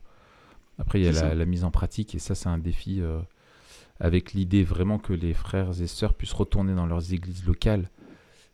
Après 0.77 1.01
il 1.01 1.05
y 1.05 1.17
a 1.17 1.35
la, 1.35 1.45
mise 1.45 1.65
en 1.65 1.71
pratique 1.71 2.15
et 2.15 2.19
ça 2.19 2.35
c'est 2.35 2.47
un 2.47 2.57
défi 2.57 3.01
euh, 3.01 3.19
avec 3.99 4.33
l'idée 4.33 4.63
vraiment 4.63 4.97
que 4.97 5.11
les 5.11 5.33
frères 5.33 5.81
et 5.81 5.87
sœurs 5.87 6.13
puissent 6.13 6.33
retourner 6.33 6.73
dans 6.73 6.85
leurs 6.85 7.13
églises 7.13 7.45
locales 7.45 7.89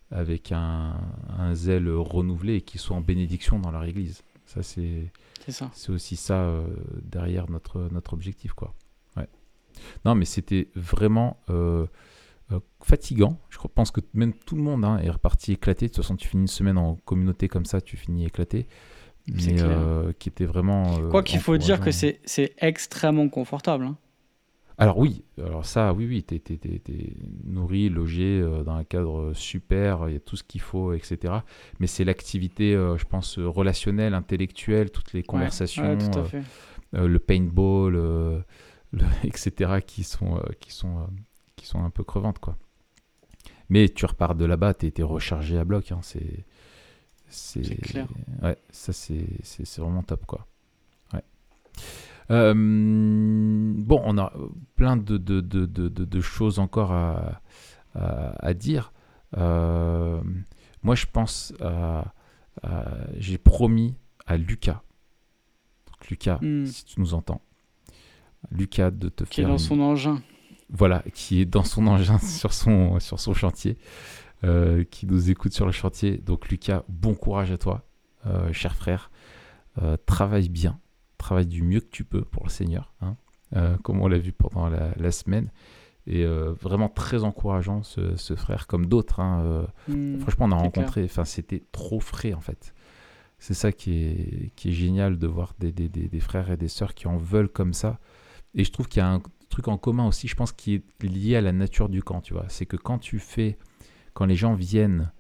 avec 0.10 0.52
un, 0.52 0.96
zèle 1.54 1.90
renouvelé 1.90 2.56
et 2.56 2.62
qu'ils 2.62 2.82
soient 2.82 2.98
en 2.98 3.02
bénédiction 3.02 3.60
dans 3.60 3.72
leur 3.72 3.84
église. 3.84 4.24
Ça 4.46 4.64
c'est 4.64 5.12
c'est 5.74 5.92
aussi 5.92 6.16
ça 6.16 6.42
euh, 6.42 6.68
derrière 7.04 7.50
notre 7.50 7.90
notre 7.92 8.14
objectif 8.14 8.54
quoi. 8.54 8.74
Ouais. 9.18 9.30
Non 10.04 10.16
mais 10.16 10.26
c'était 10.26 10.68
vraiment 10.76 11.40
euh, 11.50 11.86
euh, 12.52 12.60
fatigant. 12.84 13.40
Je 13.50 13.58
pense 13.74 13.92
que 13.92 14.02
même 14.14 14.34
tout 14.34 14.56
le 14.56 14.62
monde 14.62 14.84
hein, 14.86 15.00
est 15.00 15.10
reparti 15.10 15.54
éclaté. 15.54 15.88
De 15.88 15.92
toute 15.92 16.04
façon, 16.04 16.16
tu 16.16 16.28
finis 16.28 16.44
une 16.44 16.48
semaine 16.48 16.78
en 16.78 16.96
communauté 17.06 17.48
comme 17.48 17.66
ça, 17.66 17.82
tu 17.82 17.98
finis 17.98 18.26
éclaté. 18.26 18.68
Mais 19.28 19.62
euh, 19.62 20.14
qui 20.18 20.30
était 20.30 20.46
vraiment. 20.46 20.98
Euh, 20.98 21.10
Quoi 21.10 21.22
qu'il 21.22 21.40
faut 21.40 21.58
dire 21.58 21.80
que 21.80 21.92
c'est 21.92 22.20
extrêmement 22.58 23.30
confortable. 23.30 23.86
Hein. 23.86 23.98
Alors 24.78 24.98
oui, 24.98 25.24
alors 25.38 25.64
ça, 25.64 25.94
oui, 25.94 26.08
oui, 26.08 26.24
t'es 26.24 26.42
es, 26.48 27.14
nourri, 27.44 27.90
logé 27.90 28.42
dans 28.66 28.74
un 28.74 28.84
cadre 28.84 29.32
super, 29.36 30.10
il 30.10 30.14
y 30.14 30.18
a 30.18 30.20
tout 30.20 30.38
ce 30.38 30.44
qu'il 30.44 30.62
faut, 30.62 30.94
etc. 30.94 31.36
Mais 31.80 31.86
c'est 31.86 32.04
l'activité, 32.04 32.74
je 32.74 33.06
pense, 33.06 33.38
relationnelle, 33.38 34.16
intellectuelle, 34.16 34.90
toutes 34.90 35.14
les 35.14 35.22
conversations, 35.22 36.00
le 36.94 37.20
paintball, 37.20 38.44
etc. 39.24 39.82
qui 39.86 40.04
sont, 40.04 40.42
qui 40.60 40.72
sont 40.72 41.06
qui 41.62 41.68
sont 41.68 41.84
un 41.84 41.92
peu 41.92 42.04
crevantes, 42.04 42.40
quoi. 42.40 42.58
Mais 43.70 43.88
tu 43.88 44.08
repars 44.08 44.34
de 44.34 44.46
là-bas, 44.46 44.74
tu 44.74 44.92
es, 44.98 45.04
rechargé 45.04 45.60
à 45.60 45.64
bloc. 45.64 45.92
Hein, 45.92 46.00
c'est 46.02 46.44
c'est 47.30 47.62
clair. 47.82 48.08
Ouais, 48.42 48.58
ça 48.72 48.92
c'est 48.92 49.78
vraiment 49.78 50.02
top, 50.02 50.26
quoi. 50.26 50.48
Ouais. 51.14 51.24
Euh, 52.32 52.54
bon, 52.56 54.02
on 54.04 54.18
a 54.18 54.34
plein 54.76 54.98
de, 54.98 55.18
de, 55.18 55.40
de, 55.40 55.66
de 55.68 56.22
choses 56.22 56.58
encore 56.58 56.92
à, 56.92 57.42
à, 57.94 58.54
dire. 58.56 58.92
Euh, 59.38 60.20
moi, 60.82 60.96
je 60.96 61.06
pense 61.06 61.54
à, 61.62 62.14
j'ai 63.18 63.38
promis 63.38 63.96
à 64.26 64.36
Lucas. 64.36 64.82
Lucas, 66.10 66.40
hmm. 66.42 66.66
si 66.66 66.86
tu 66.86 67.00
nous 67.00 67.14
entends, 67.14 67.42
Lucas 68.50 68.90
de 68.92 69.08
te 69.10 69.24
Qui 69.24 69.42
est 69.42 69.44
faire 69.44 69.52
dans 69.52 69.58
une- 69.58 69.68
son 69.68 69.80
engin. 69.80 70.22
Voilà, 70.72 71.04
qui 71.14 71.42
est 71.42 71.46
dans 71.46 71.64
son 71.64 71.88
engin 71.88 72.18
sur 72.40 72.54
son, 72.54 73.00
sur 73.00 73.20
son 73.20 73.34
chantier, 73.34 73.78
euh, 74.44 74.84
qui 74.84 75.06
nous 75.06 75.30
écoute 75.30 75.54
sur 75.54 75.66
le 75.66 75.72
chantier. 75.72 76.18
Donc 76.18 76.50
Lucas, 76.50 76.84
bon 76.90 77.14
courage 77.14 77.52
à 77.52 77.58
toi, 77.58 77.86
euh, 78.26 78.52
cher 78.54 78.76
frère. 78.76 79.12
Euh, 79.82 79.98
travaille 80.06 80.50
bien, 80.50 80.80
travaille 81.18 81.48
du 81.48 81.62
mieux 81.64 81.80
que 81.80 81.90
tu 81.90 82.04
peux 82.04 82.24
pour 82.24 82.44
le 82.44 82.50
Seigneur, 82.50 82.94
hein, 83.02 83.16
comme 83.84 84.02
on 84.02 84.08
l'a 84.08 84.18
vu 84.18 84.32
pendant 84.32 84.68
la, 84.70 84.92
la 84.98 85.12
semaine. 85.12 85.52
Et 86.08 86.26
vraiment 86.26 86.90
très 86.90 87.24
encourageant 87.24 87.84
ce, 87.84 88.16
ce 88.16 88.36
frère, 88.36 88.66
comme 88.66 88.88
d'autres. 88.88 89.20
hein, 89.20 89.68
Hmm. 89.88 90.20
Franchement, 90.20 90.48
on 90.48 90.52
a 90.52 90.56
rencontré, 90.56 91.04
enfin, 91.04 91.26
c'était 91.26 91.64
trop 91.72 92.00
frais 92.00 92.34
en 92.34 92.42
fait. 92.42 92.74
C'est 93.38 93.54
ça 93.54 93.72
qui 93.72 94.04
est, 94.04 94.52
qui 94.56 94.70
est 94.70 94.74
génial 94.74 95.18
de 95.20 95.28
voir 95.28 95.54
des, 95.60 95.72
des, 95.72 95.90
des, 95.90 96.08
des 96.08 96.20
frères 96.20 96.50
et 96.52 96.58
des 96.58 96.68
sœurs 96.68 96.94
qui 96.96 97.08
en 97.08 97.18
veulent 97.18 97.50
comme 97.50 97.74
ça. 97.74 98.00
Et 98.56 98.64
je 98.64 98.72
trouve 98.72 98.88
qu'il 98.88 99.00
y 99.00 99.04
a 99.04 99.10
un 99.10 99.22
truc 99.52 99.68
en 99.68 99.78
commun 99.78 100.08
aussi, 100.08 100.28
je 100.28 100.36
pense, 100.36 100.52
qui 100.52 100.76
est 100.76 101.04
lié 101.04 101.36
à 101.36 101.42
la 101.42 101.52
nature 101.52 101.90
du 101.90 102.02
camp, 102.04 102.22
tu 102.22 102.34
vois. 102.34 102.46
C'est 102.50 102.66
que 102.66 102.78
quand 102.78 102.98
tu 103.00 103.20
fais, 103.20 103.58
quand 104.14 104.26
les 104.26 104.36
gens 104.36 104.54
viennent 104.56 105.12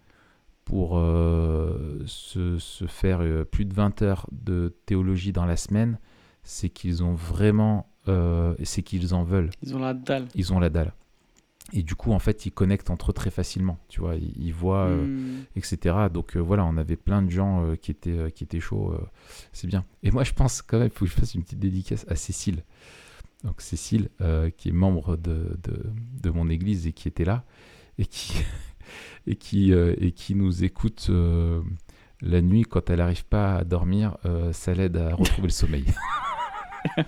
pour 0.65 0.97
euh, 0.97 2.01
se, 2.05 2.57
se 2.59 2.85
faire 2.85 3.19
euh, 3.21 3.43
plus 3.43 3.65
de 3.65 3.73
20 3.73 4.01
heures 4.03 4.27
de 4.31 4.73
théologie 4.85 5.31
dans 5.31 5.45
la 5.45 5.57
semaine, 5.57 5.99
c'est 6.43 6.69
qu'ils 6.69 7.03
ont 7.03 7.13
vraiment, 7.13 7.89
euh, 8.07 8.55
c'est 8.63 8.81
qu'ils 8.83 9.13
en 9.13 9.23
veulent 9.23 9.49
Ils 9.63 9.75
ont 9.75 9.79
la 9.79 9.93
dalle. 9.93 10.27
ils 10.35 10.53
ont 10.53 10.59
la 10.59 10.69
dalle. 10.69 10.93
Et 11.73 11.83
du 11.83 11.95
coup, 11.95 12.11
en 12.11 12.19
fait, 12.19 12.45
ils 12.45 12.51
connectent 12.51 12.89
entre 12.89 13.11
eux 13.11 13.13
très 13.13 13.29
facilement, 13.31 13.77
tu 13.87 14.01
vois, 14.01 14.15
ils, 14.15 14.33
ils 14.37 14.53
voient, 14.53 14.89
Hmm. 14.89 15.43
etc. 15.55 15.95
Donc 16.11 16.35
voilà, 16.35 16.65
on 16.65 16.75
avait 16.75 16.95
plein 16.97 17.21
de 17.21 17.29
gens 17.29 17.75
qui, 17.81 17.91
étaient, 17.91 18.31
qui 18.31 18.43
étaient 18.43 18.59
chauds, 18.59 18.93
c'est 19.53 19.67
bien. 19.67 19.85
Et 20.03 20.11
moi, 20.11 20.23
je 20.23 20.33
pense 20.33 20.61
quand 20.61 20.79
même, 20.79 20.87
il 20.87 20.97
faut 20.97 21.05
que 21.05 21.11
je 21.11 21.15
fasse 21.15 21.33
une 21.35 21.43
petite 21.43 21.59
dédicace 21.59 22.05
à 22.09 22.15
Cécile. 22.15 22.63
Donc 23.43 23.61
Cécile, 23.61 24.09
euh, 24.21 24.49
qui 24.49 24.69
est 24.69 24.73
membre 24.73 25.17
de, 25.17 25.57
de, 25.63 25.83
de 26.21 26.29
mon 26.29 26.49
église 26.49 26.85
et 26.87 26.93
qui 26.93 27.07
était 27.07 27.25
là, 27.25 27.43
et 27.97 28.05
qui, 28.05 28.33
et 29.27 29.35
qui, 29.35 29.73
euh, 29.73 29.95
et 29.99 30.11
qui 30.11 30.35
nous 30.35 30.63
écoute 30.63 31.07
euh, 31.09 31.61
la 32.21 32.41
nuit 32.41 32.63
quand 32.63 32.89
elle 32.89 32.99
n'arrive 32.99 33.25
pas 33.25 33.55
à 33.55 33.63
dormir, 33.63 34.17
ça 34.51 34.73
l'aide 34.75 34.97
à 34.97 35.15
retrouver 35.15 35.47
le 35.47 35.53
sommeil. 35.53 35.85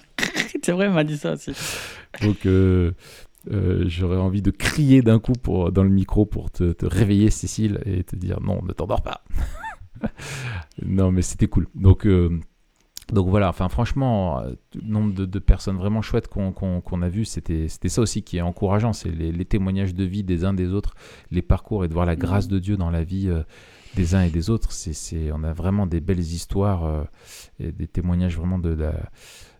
c'est 0.63 0.71
vrai, 0.71 0.85
elle 0.85 0.93
m'a 0.93 1.03
dit 1.03 1.17
ça 1.17 1.33
aussi. 1.33 1.51
Donc, 2.23 2.47
j'aurais 3.85 4.17
envie 4.17 4.41
de 4.41 4.49
crier 4.49 5.03
d'un 5.03 5.19
coup 5.19 5.33
pour, 5.33 5.71
dans 5.71 5.83
le 5.83 5.91
micro 5.91 6.25
pour 6.25 6.49
te, 6.49 6.71
te 6.71 6.87
réveiller, 6.87 7.29
Cécile, 7.29 7.79
et 7.85 8.03
te 8.03 8.15
dire 8.15 8.41
non, 8.41 8.63
ne 8.63 8.71
t'endors 8.71 9.03
pas. 9.03 9.23
non, 10.83 11.11
mais 11.11 11.21
c'était 11.21 11.47
cool. 11.47 11.67
Donc, 11.75 12.07
donc 13.11 13.27
voilà, 13.27 13.49
enfin, 13.49 13.67
franchement, 13.67 14.39
euh, 14.39 14.53
le 14.75 14.87
nombre 14.87 15.13
de, 15.13 15.25
de 15.25 15.39
personnes 15.39 15.77
vraiment 15.77 16.01
chouettes 16.01 16.27
qu'on 16.29 17.01
a 17.01 17.09
vues, 17.09 17.25
c'était 17.25 17.67
ça 17.67 18.01
aussi 18.01 18.23
qui 18.23 18.37
est 18.37 18.41
encourageant 18.41 18.93
c'est 18.93 19.09
les, 19.09 19.31
les 19.31 19.45
témoignages 19.45 19.93
de 19.93 20.03
vie 20.05 20.23
des 20.23 20.45
uns 20.45 20.53
des 20.53 20.71
autres, 20.71 20.95
les 21.29 21.41
parcours 21.41 21.83
et 21.83 21.87
de 21.89 21.93
voir 21.93 22.05
la 22.05 22.15
grâce 22.15 22.47
de 22.47 22.59
Dieu 22.59 22.77
dans 22.77 22.89
la 22.89 23.03
vie. 23.03 23.27
euh, 23.29 23.43
des 23.95 24.15
uns 24.15 24.23
et 24.23 24.31
des 24.31 24.49
autres, 24.49 24.71
c'est 24.71 25.31
on 25.31 25.43
a 25.43 25.53
vraiment 25.53 25.85
des 25.85 25.99
belles 26.01 26.17
histoires 26.19 26.83
euh, 26.85 27.03
et 27.59 27.71
des 27.71 27.87
témoignages 27.87 28.35
vraiment 28.35 28.57
de 28.57 28.69
la, 28.69 28.93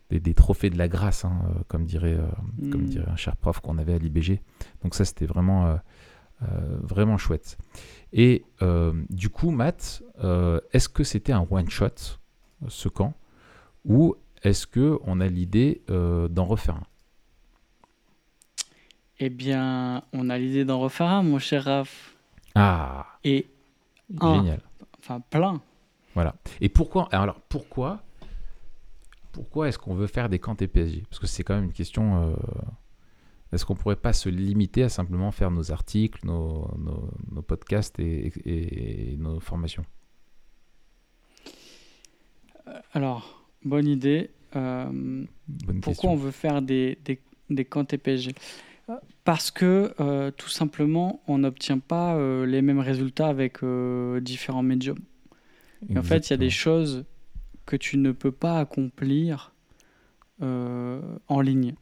des, 0.10 0.20
des 0.20 0.34
trophées 0.34 0.72
de 0.72 0.78
la 0.80 0.88
grâce, 0.88 1.24
hein, 1.24 1.40
comme 1.68 1.86
dirait 1.86 2.18
euh, 2.18 2.70
comme 2.72 2.82
Mm. 2.82 2.86
dirait 2.86 3.10
un 3.12 3.16
cher 3.16 3.36
prof 3.36 3.60
qu'on 3.60 3.78
avait 3.78 3.94
à 3.94 4.00
l'IBG. 4.00 4.42
Donc 4.82 4.96
ça, 4.96 5.06
c'était 5.06 5.28
vraiment, 5.28 5.78
vraiment 6.82 7.18
chouette. 7.20 7.60
Et 8.12 8.44
du 9.12 9.30
coup, 9.30 9.52
Matt, 9.52 10.02
est-ce 10.72 10.90
que 10.90 11.04
c'était 11.04 11.34
un 11.34 11.46
one-shot, 11.50 12.18
ce 12.68 12.90
camp, 12.90 13.14
ou 13.86 14.16
est-ce 14.44 14.68
que 14.68 15.00
on 15.04 15.20
a 15.22 15.28
l'idée 15.28 15.82
euh, 15.90 16.28
d'en 16.28 16.46
refaire 16.46 16.76
un? 16.76 16.84
Eh 19.20 19.30
bien, 19.30 20.04
on 20.12 20.30
a 20.30 20.38
l'idée 20.38 20.66
d'en 20.66 20.80
refaire 20.80 21.08
un, 21.08 21.24
mon 21.24 21.40
cher 21.40 21.64
Raph. 21.66 22.16
Ah, 22.56 23.06
Et, 23.24 23.48
Un. 24.20 24.36
génial. 24.36 24.62
enfin, 25.00 25.20
plein. 25.22 25.62
Voilà. 26.14 26.36
Et 26.62 26.70
pourquoi 26.70 27.08
Alors, 27.12 27.40
pourquoi 27.42 28.02
pourquoi 29.32 29.68
est-ce 29.68 29.80
qu'on 29.80 29.96
veut 29.96 30.06
faire 30.06 30.30
des 30.30 30.38
camps 30.38 30.56
TPSJ 30.56 31.02
Parce 31.10 31.18
que 31.20 31.26
c'est 31.26 31.44
quand 31.44 31.56
même 31.56 31.64
une 31.64 31.74
question. 31.74 32.22
euh, 32.30 32.36
est-ce 33.52 33.66
qu'on 33.66 33.74
pourrait 33.76 33.96
pas 33.96 34.14
se 34.14 34.30
limiter 34.30 34.84
à 34.84 34.90
simplement 34.90 35.32
faire 35.32 35.50
nos 35.50 35.72
articles, 35.72 36.24
nos, 36.26 36.70
nos- 36.78 37.10
nos 37.32 37.42
podcasts 37.42 37.98
et, 38.00 38.28
et- 38.46 39.14
et 39.14 39.18
nos 39.18 39.40
formations? 39.40 39.86
Alors, 42.94 43.43
bonne 43.66 43.88
idée. 43.88 44.30
Euh, 44.56 44.86
Bonne 45.48 45.82
pourquoi 45.82 45.92
question. 45.94 46.12
on 46.14 46.16
veut 46.16 46.32
faire 46.32 46.62
des, 46.62 46.98
des, 47.06 47.20
des 47.50 47.66
camps 47.66 47.86
TPSG 47.86 48.34
Euh, 48.90 48.96
Parce 49.24 49.50
que, 49.52 49.94
euh, 50.00 50.32
tout 50.32 50.50
simplement, 50.50 51.22
on 51.28 51.40
n'obtient 51.40 51.80
pas 51.80 52.16
euh, 52.16 52.46
les 52.46 52.62
mêmes 52.62 52.80
résultats 52.80 53.28
avec 53.28 53.60
différents 54.22 54.64
médiums. 54.64 55.00
Et 55.90 55.98
en 55.98 56.04
fait, 56.04 56.30
il 56.30 56.32
y 56.32 56.34
a 56.34 56.38
des 56.38 56.50
choses 56.50 57.06
que 57.66 57.76
tu 57.76 57.98
ne 57.98 58.12
peux 58.12 58.32
pas 58.32 58.60
accomplir 58.60 59.54
en 60.42 61.42
ligne. 61.42 61.74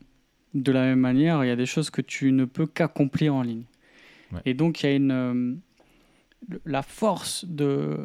De 0.54 0.72
la 0.72 0.82
même 0.82 1.00
manière, 1.00 1.44
il 1.44 1.48
y 1.48 1.52
a 1.52 1.56
des 1.56 1.66
choses 1.66 1.90
que 1.90 2.02
tu 2.02 2.32
ne 2.32 2.46
peux 2.46 2.68
qu'accomplir 2.68 3.34
en 3.36 3.42
ligne. 3.42 3.64
Ouais. 4.32 4.42
Et 4.46 4.54
donc, 4.54 4.82
il 4.82 4.86
y 4.86 4.90
a 4.90 4.96
une 4.96 5.60
la 6.66 6.82
force 6.82 7.46
de 7.46 7.98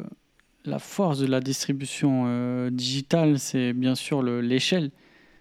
la 0.66 0.78
force 0.78 1.18
de 1.18 1.26
la 1.26 1.40
distribution 1.40 2.24
euh, 2.26 2.70
digitale, 2.70 3.38
c'est 3.38 3.72
bien 3.72 3.94
sûr 3.94 4.22
le- 4.22 4.40
l'échelle. 4.40 4.90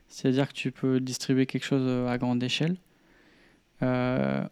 C'est-à-dire 0.07 0.47
que 0.47 0.53
tu 0.53 0.71
peux 0.71 0.99
distribuer 0.99 1.45
quelque 1.45 1.65
chose 1.65 1.83
euh, 1.85 2.07
à 2.07 2.17
grande 2.17 2.41
échelle. 2.43 2.77
Euh, 3.81 4.43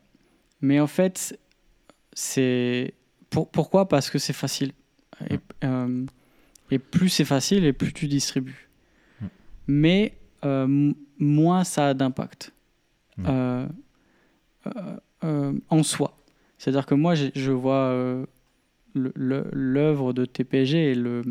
mais 0.61 0.79
en 0.79 0.87
fait, 0.87 1.39
c'est 2.13 2.93
pour- 3.29 3.49
pourquoi? 3.49 3.87
Parce 3.87 4.09
que 4.09 4.17
c'est 4.19 4.33
facile. 4.33 4.71
Et, 5.29 5.39
euh, 5.63 6.05
et 6.71 6.79
plus 6.79 7.09
c'est 7.09 7.25
facile, 7.25 7.63
et 7.65 7.73
plus 7.73 7.93
tu 7.93 8.07
distribues. 8.07 8.69
Mm. 9.21 9.25
Mais 9.67 10.13
moins 11.19 11.63
ça 11.63 11.89
a 11.89 11.93
d'impact 11.93 12.51
Mm. 13.17 13.25
euh, 13.29 13.67
euh, 14.67 14.71
euh, 15.23 15.53
en 15.69 15.83
soi. 15.83 16.17
C'est-à-dire 16.57 16.85
que 16.85 16.95
moi, 16.95 17.13
je 17.15 17.51
vois 17.51 18.25
l'œuvre 18.95 20.13
de 20.13 20.25
TPG 20.25 20.91
et, 20.91 20.95
le, 20.95 21.21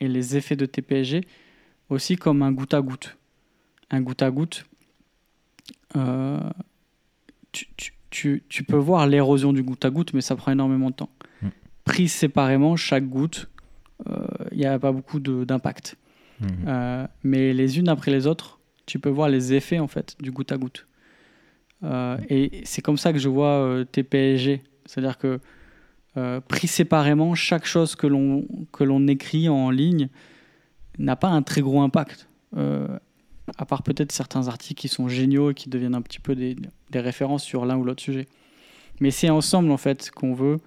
et 0.00 0.08
les 0.08 0.36
effets 0.36 0.56
de 0.56 0.66
TPG 0.66 1.22
aussi 1.88 2.16
comme 2.16 2.42
un 2.42 2.52
goutte 2.52 2.74
à 2.74 2.80
goutte. 2.80 3.16
Un 3.90 4.00
goutte 4.00 4.22
à 4.22 4.30
goutte, 4.30 4.64
euh, 5.96 6.38
tu, 7.52 7.66
tu- 7.76 7.92
tu- 8.10 8.42
tu 8.48 8.64
peux 8.64 8.76
voir 8.76 9.06
l'érosion 9.06 9.52
du 9.52 9.62
goutte 9.62 9.84
à 9.84 9.90
goutte, 9.90 10.14
mais 10.14 10.20
ça 10.20 10.36
prend 10.36 10.52
énormément 10.52 10.90
de 10.90 10.94
temps. 10.96 11.10
Mm. 11.42 11.48
Prise 11.84 12.12
séparément, 12.12 12.76
chaque 12.76 13.08
goutte, 13.08 13.48
il 14.52 14.58
n'y 14.58 14.64
a 14.66 14.78
pas 14.78 14.92
beaucoup 14.92 15.20
d'impact. 15.20 15.96
Mhm. 16.40 16.48
Euh, 16.66 17.06
mais 17.22 17.52
les 17.52 17.78
unes 17.78 17.88
après 17.90 18.10
les 18.10 18.26
autres, 18.26 18.58
tu 18.86 18.98
peux 18.98 19.10
voir 19.10 19.28
les 19.28 19.52
effets 19.52 19.78
en 19.78 19.88
fait 19.88 20.16
du 20.20 20.30
goutte 20.30 20.52
à 20.52 20.56
goutte. 20.56 20.86
Euh, 21.82 22.16
et 22.30 22.62
c'est 22.64 22.80
comme 22.82 22.96
ça 22.96 23.12
que 23.12 23.18
je 23.18 23.28
vois 23.28 23.58
euh, 23.62 23.84
PSG. 23.84 24.62
C'est-à-dire 24.86 25.18
que 25.18 25.38
euh, 26.16 26.40
pris 26.40 26.66
séparément, 26.66 27.34
chaque 27.36 27.64
chose 27.64 27.94
que 27.94 28.06
l'on 28.06 28.44
que 28.72 28.82
l'on 28.82 29.06
écrit 29.06 29.48
en 29.48 29.70
ligne 29.70 30.08
n'a 30.98 31.14
pas 31.14 31.28
un 31.28 31.42
très 31.42 31.60
gros 31.60 31.80
impact. 31.82 32.28
Euh, 32.56 32.98
à 33.58 33.64
part 33.64 33.82
peut-être 33.82 34.10
certains 34.12 34.48
articles 34.48 34.80
qui 34.80 34.88
sont 34.88 35.08
géniaux 35.08 35.50
et 35.50 35.54
qui 35.54 35.68
deviennent 35.68 35.94
un 35.94 36.02
petit 36.02 36.20
peu 36.20 36.34
des, 36.34 36.56
des 36.90 37.00
références 37.00 37.44
sur 37.44 37.64
l'un 37.64 37.76
ou 37.76 37.84
l'autre 37.84 38.02
sujet. 38.02 38.26
Mais 39.00 39.10
c'est 39.10 39.30
ensemble 39.30 39.70
en 39.70 39.76
fait 39.76 40.10
qu'on 40.10 40.34
veut 40.34 40.58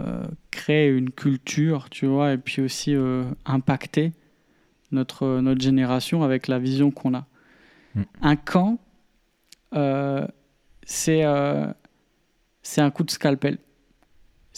euh, 0.00 0.26
créer 0.50 0.88
une 0.88 1.10
culture, 1.10 1.88
tu 1.90 2.06
vois, 2.06 2.32
et 2.32 2.38
puis 2.38 2.62
aussi 2.62 2.94
impacter 3.44 4.12
notre, 4.90 5.40
notre 5.40 5.60
génération 5.60 6.22
avec 6.22 6.46
la 6.46 6.58
vision 6.58 6.90
qu'on 6.90 7.14
a. 7.14 7.26
Mm. 7.94 8.02
Un 8.22 8.36
camp, 8.36 8.78
c'est 10.84 11.24
c'est 12.62 12.80
un 12.80 12.90
coup 12.90 13.04
de 13.04 13.10
scalpel. 13.10 13.58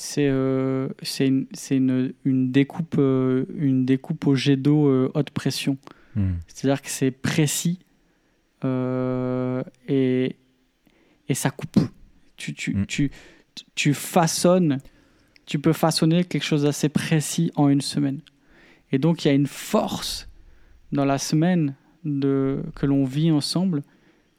C'est 0.03 0.29
euh, 0.29 0.89
c'est 1.03 1.27
une, 1.27 1.47
une, 1.71 2.15
une, 2.25 2.51
découpe, 2.51 2.97
euh, 2.99 3.45
une 3.55 3.85
découpe 3.85 4.27
au 4.27 4.35
jet 4.35 4.57
d'eau 4.57 4.89
euh, 4.89 5.11
haute 5.15 5.29
pression. 5.29 5.77
Mhm. 6.17 6.39
C'est-à-dire 6.47 6.81
que 6.81 6.89
c'est 6.89 7.11
précis 7.11 7.81
et, 8.65 10.37
et 11.29 11.35
ça 11.35 11.51
coupe. 11.51 11.77
Tu, 12.39 12.55
tu, 12.55 12.75
Mm. 12.75 12.87
tu, 12.87 13.11
tu 13.75 13.93
façonnes, 13.93 14.79
tu 15.45 15.59
peux 15.59 15.75
façonner 15.75 16.25
quelque 16.25 16.45
chose 16.45 16.63
d'assez 16.63 16.89
précis 16.89 17.53
en 17.55 17.69
une 17.69 17.83
semaine. 17.83 18.21
Et 18.93 18.99
donc 18.99 19.25
il 19.25 19.29
y 19.29 19.31
a 19.31 19.35
une 19.35 19.47
force 19.47 20.31
dans 20.93 21.05
la 21.05 21.19
semaine 21.19 21.75
de, 22.05 22.63
que 22.75 22.87
l'on 22.87 23.05
vit 23.05 23.31
ensemble 23.31 23.83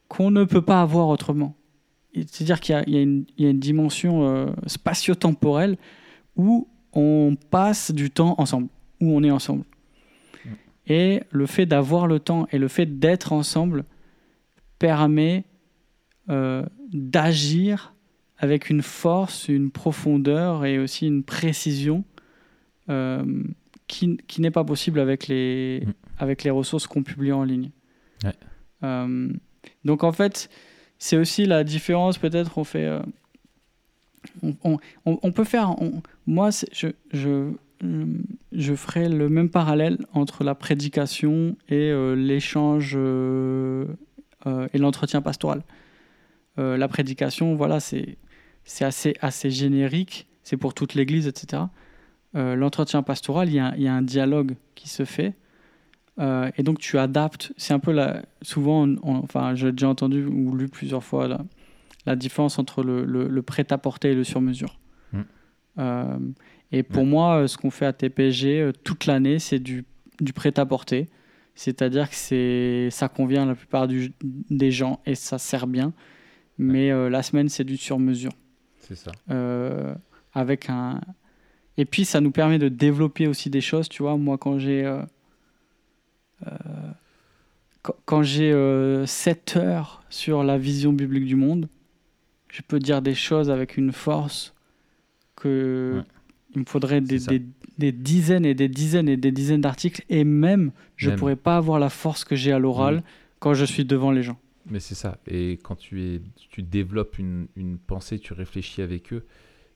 qu'on 0.08 0.32
ne 0.32 0.44
peut 0.44 0.64
pas 0.64 0.82
avoir 0.82 1.08
autrement. 1.08 1.56
C'est-à-dire 2.14 2.60
qu'il 2.60 2.76
y 2.76 2.78
a, 2.78 2.90
y 2.90 3.02
une, 3.02 3.26
il 3.38 3.46
y 3.46 3.48
a 3.48 3.52
une 3.52 3.60
dimension 3.60 4.26
euh, 4.26 4.48
spatio-temporelle 4.68 5.78
où 6.36 6.68
on 6.94 7.36
passe 7.50 7.92
du 7.92 8.10
temps 8.10 8.36
ensemble, 8.38 8.68
où 9.00 9.16
on 9.16 9.24
est 9.24 9.32
ensemble. 9.32 9.64
Et 10.88 11.22
le 11.30 11.46
fait 11.46 11.66
d'avoir 11.66 12.08
le 12.08 12.20
temps 12.20 12.48
et 12.52 12.58
le 12.58 12.68
fait 12.68 13.00
d'être 13.00 13.32
ensemble 13.32 13.86
permet 14.80 15.46
euh, 16.30 16.66
d'agir 16.92 17.94
avec 18.38 18.70
une 18.70 18.82
force, 18.82 19.48
une 19.48 19.72
profondeur 19.72 20.66
et 20.66 20.80
aussi 20.80 21.08
une 21.08 21.24
précision 21.24 22.04
euh, 22.90 23.24
qui, 23.88 24.18
qui 24.28 24.42
n'est 24.42 24.52
pas 24.52 24.64
possible 24.64 25.00
avec 25.00 25.28
les, 25.28 25.84
Mm. 25.86 25.92
avec 26.20 26.44
les 26.44 26.50
ressources 26.50 26.88
qu'on 26.88 27.04
publie 27.04 27.32
en 27.32 27.44
ligne. 27.44 27.72
Ouais. 28.24 28.34
Euh, 28.84 29.32
donc 29.86 30.04
en 30.04 30.12
fait, 30.12 30.50
c'est 31.02 31.18
aussi 31.18 31.48
la 31.48 31.64
différence, 31.64 32.20
peut-être 32.20 32.60
on 32.60 32.64
fait... 32.64 32.86
euh, 32.86 33.02
on, 35.04 35.32
peut 35.32 35.44
faire... 35.44 35.76
moi, 36.28 36.52
je, 36.72 36.90
je, 37.12 37.52
je 38.52 38.76
ferai 38.76 39.10
le 39.10 39.28
même 39.28 39.50
parallèle 39.50 39.98
entre 40.14 40.44
la 40.44 40.54
prédication 40.54 41.58
et 41.70 41.90
euh, 41.90 42.14
l'échange 42.14 42.94
euh, 42.96 43.88
et 44.46 44.78
l'entretien 44.78 45.24
pastoral. 45.24 45.64
La 46.58 46.88
prédication, 46.88 47.56
voilà, 47.56 47.80
c'est 47.80 48.18
assez, 48.82 49.16
assez 49.22 49.50
générique, 49.50 50.28
c'est 50.44 50.58
pour 50.58 50.76
toute 50.76 50.94
l'Église, 50.94 51.26
etc. 51.26 51.64
L'entretien 52.36 53.02
pastoral, 53.02 53.50
il 53.50 53.56
y, 53.56 53.78
il 53.78 53.82
y 53.82 53.88
a 53.88 53.96
un 53.96 54.04
dialogue 54.04 54.56
qui 54.76 54.88
se 54.88 55.04
fait. 55.04 55.34
Euh, 56.20 56.52
et 56.58 56.64
donc 56.64 56.80
tu 56.80 56.98
adaptes. 56.98 57.54
C'est 57.58 57.74
un 57.74 57.80
peu 57.80 57.92
la. 57.92 58.22
Souvent, 58.42 58.86
on- 58.88 58.96
on- 59.04 59.16
enfin, 59.24 59.56
j'ai 59.56 59.72
déjà 59.72 59.88
entendu 59.90 60.26
ou 60.26 60.56
lu 60.56 60.68
plusieurs 60.68 61.04
fois 61.04 61.28
la, 61.28 61.42
la 62.06 62.16
différence 62.16 62.60
entre 62.60 62.84
le, 62.84 63.06
le- 63.06 63.28
le 63.28 63.42
prêt-à-porter 63.42 64.12
et 64.12 64.16
le 64.16 64.24
sur-mesure. 64.24 64.78
Mm. 65.14 65.20
Euh, 65.80 66.18
et 66.74 66.84
pour 66.84 67.06
moi, 67.06 67.38
euh, 67.44 67.48
ce 67.48 67.58
qu'on 67.58 67.70
fait 67.72 67.86
à 67.86 67.94
TPG 67.94 68.72
toute 68.84 69.06
l'année, 69.06 69.40
c'est 69.40 69.60
du, 69.60 69.86
du 70.20 70.34
prêt-à-porter. 70.34 71.08
C'est-à-dire 71.56 72.10
que 72.10 72.16
c'est, 72.16 72.90
ça 72.92 73.08
convient 73.10 73.44
à 73.44 73.46
la 73.46 73.56
plupart 73.56 73.88
du- 73.88 74.14
des 74.22 74.72
gens 74.72 75.00
et 75.06 75.16
ça 75.16 75.38
sert 75.38 75.68
bien. 75.68 75.94
Mais 76.58 76.92
euh, 76.92 77.10
la 77.10 77.24
semaine, 77.24 77.50
c'est 77.50 77.64
du 77.64 77.78
sur-mesure. 77.78 78.32
C'est 78.80 78.96
ça. 78.96 79.12
Avec 80.34 80.70
un... 80.70 81.02
Et 81.78 81.86
puis, 81.86 82.06
ça 82.06 82.20
nous 82.22 82.32
permet 82.32 82.58
de 82.60 82.68
développer 82.70 83.28
aussi 83.28 83.50
des 83.50 83.62
choses. 83.62 83.90
Tu 83.90 84.02
vois, 84.04 84.18
moi, 84.18 84.38
quand 84.38 84.60
j'ai... 84.60 84.86
euh, 86.48 86.50
euh, 86.50 86.92
quand, 87.82 87.96
quand 88.06 88.24
j'ai 88.24 88.54
7 89.06 89.58
heures 89.58 90.04
sur 90.10 90.44
la 90.44 90.58
vision 90.58 90.94
biblique 90.94 91.26
du 91.26 91.36
monde, 91.36 91.68
je 92.50 92.62
peux 92.62 92.80
dire 92.80 93.02
des 93.02 93.16
choses 93.16 93.50
avec 93.50 93.78
une 93.78 93.92
force 93.92 94.54
que 95.36 95.96
Ouais. 95.98 96.04
il 96.56 96.60
me 96.62 96.66
faudrait 96.66 97.02
des, 97.02 97.18
dizaines 97.92 98.46
et 98.46 98.54
des 98.54 98.68
dizaines 98.68 99.10
et 99.10 99.18
des 99.18 99.32
dizaines 99.32 99.62
d'articles 99.62 100.04
et 100.10 100.24
même 100.24 100.72
je 100.98 101.10
Même. 101.10 101.18
pourrais 101.20 101.36
pas 101.36 101.58
avoir 101.58 101.80
la 101.80 101.90
force 101.90 102.24
que 102.24 102.36
j'ai 102.36 102.52
à 102.52 102.60
l'oral 102.60 103.04
quand 103.40 103.54
je 103.54 103.66
suis 103.66 103.86
devant 103.86 104.12
les 104.12 104.22
gens. 104.22 104.38
Mais 104.70 104.80
c'est 104.80 104.94
ça. 104.96 105.18
Et 105.28 105.54
quand 105.64 105.76
tu, 105.76 106.04
es, 106.04 106.22
tu 106.52 106.62
développes 106.62 107.18
une, 107.18 107.48
une 107.56 107.80
pensée, 107.80 108.20
tu 108.20 108.34
réfléchis 108.34 108.84
avec 108.84 109.12
eux. 109.14 109.26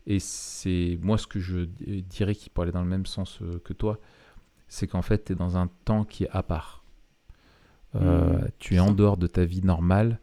Et 0.05 0.19
c'est 0.19 0.99
moi 1.01 1.17
ce 1.17 1.25
que 1.25 1.39
je 1.39 1.61
di- 1.61 2.03
dirais 2.03 2.35
qui 2.35 2.51
pourrait 2.51 2.65
aller 2.65 2.73
dans 2.73 2.83
le 2.83 2.89
même 2.89 3.07
sens 3.07 3.39
euh, 3.41 3.59
que 3.63 3.73
toi, 3.73 3.99
c'est 4.67 4.87
qu'en 4.87 5.01
fait, 5.01 5.25
tu 5.25 5.33
es 5.33 5.35
dans 5.35 5.57
un 5.57 5.67
temps 5.85 6.03
qui 6.03 6.23
est 6.25 6.29
à 6.31 6.43
part. 6.43 6.83
Euh, 7.95 8.39
Mmh, 8.39 8.47
tu 8.59 8.75
es 8.75 8.79
en 8.79 8.91
dehors 8.91 9.17
de 9.17 9.27
ta 9.27 9.45
vie 9.45 9.61
normale. 9.63 10.19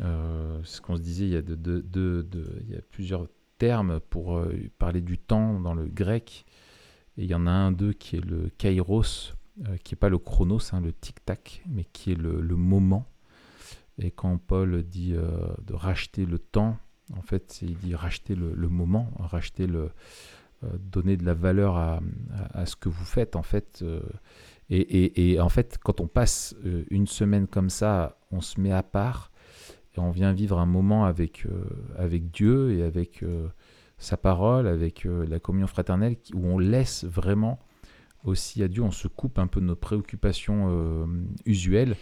Euh, 0.00 0.60
ce 0.64 0.80
qu'on 0.80 0.96
se 0.96 1.02
disait, 1.02 1.24
il 1.26 1.30
y, 1.32 1.36
a 1.36 1.42
de, 1.42 1.54
de- 1.54 1.80
de- 1.80 2.62
il 2.62 2.70
y 2.74 2.76
a 2.76 2.80
plusieurs 2.90 3.28
termes 3.58 4.00
pour 4.00 4.38
euh, 4.38 4.54
parler 4.78 5.00
du 5.02 5.18
temps 5.18 5.60
dans 5.60 5.74
le 5.74 5.86
grec. 5.86 6.44
Et 7.18 7.24
il 7.24 7.30
y 7.30 7.34
en 7.34 7.46
a 7.46 7.50
un 7.50 7.72
d'eux 7.72 7.92
qui 7.92 8.16
est 8.16 8.24
le 8.24 8.50
kairos, 8.58 9.34
qui 9.84 9.94
n'est 9.94 9.98
pas 9.98 10.10
le 10.10 10.18
chronos, 10.18 10.72
hein, 10.74 10.80
le 10.82 10.92
tic-tac, 10.92 11.62
mais 11.66 11.84
qui 11.84 12.12
est 12.12 12.16
le, 12.16 12.40
le 12.42 12.56
moment. 12.56 13.06
Et 13.98 14.10
quand 14.10 14.36
Paul 14.38 14.82
dit 14.82 15.12
de 15.12 15.72
racheter 15.74 16.26
le 16.26 16.38
temps, 16.38 16.76
en 17.16 17.22
fait, 17.22 17.60
il 17.62 17.76
dit 17.78 17.94
racheter 17.94 18.34
le, 18.34 18.52
le 18.52 18.68
moment, 18.68 19.10
racheter 19.18 19.66
le, 19.66 19.90
donner 20.92 21.16
de 21.16 21.24
la 21.24 21.34
valeur 21.34 21.76
à, 21.76 22.00
à- 22.32 22.60
à 22.60 22.66
ce 22.66 22.76
que 22.76 22.88
vous 22.88 23.04
faites, 23.04 23.36
en 23.36 23.42
fait. 23.42 23.80
euh, 23.82 24.00
et, 24.70 24.78
et- 24.80 25.32
et 25.32 25.40
en 25.40 25.48
fait, 25.48 25.78
quand 25.82 26.00
on 26.00 26.08
passe 26.08 26.54
euh, 26.64 26.84
une 26.90 27.06
semaine 27.06 27.46
comme 27.46 27.70
ça, 27.70 28.18
on 28.32 28.40
se 28.40 28.60
met 28.60 28.72
à 28.72 28.82
part 28.82 29.30
et 29.96 30.00
on 30.00 30.10
vient 30.10 30.32
vivre 30.32 30.58
un 30.58 30.66
moment 30.66 31.04
avec, 31.04 31.46
euh, 31.46 31.64
avec 31.96 32.30
Dieu 32.30 32.72
et 32.72 32.82
avec 32.82 33.22
euh, 33.22 33.46
sa 33.98 34.16
parole, 34.16 34.66
avec 34.66 35.06
euh, 35.06 35.24
la 35.28 35.38
communion 35.40 35.66
fraternelle, 35.68 36.16
où 36.34 36.46
on 36.46 36.58
laisse 36.58 37.04
vraiment 37.04 37.60
aussi 38.24 38.62
à 38.62 38.68
Dieu, 38.68 38.82
on 38.82 38.90
se 38.90 39.06
coupe 39.08 39.38
un 39.38 39.46
peu 39.46 39.60
de 39.60 39.66
nos 39.66 39.76
préoccupations 39.76 40.66
euh, 40.68 41.06
usuelles 41.44 41.94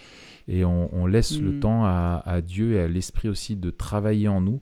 et 0.48 0.64
on, 0.64 0.88
on 0.94 1.06
laisse 1.06 1.38
le 1.38 1.52
Mm. 1.52 1.60
temps 1.60 1.84
à, 1.84 2.22
à 2.24 2.40
Dieu 2.40 2.72
et 2.72 2.80
à 2.80 2.88
l'Esprit 2.88 3.28
aussi 3.28 3.56
de 3.56 3.68
travailler 3.70 4.26
en 4.28 4.40
nous. 4.40 4.60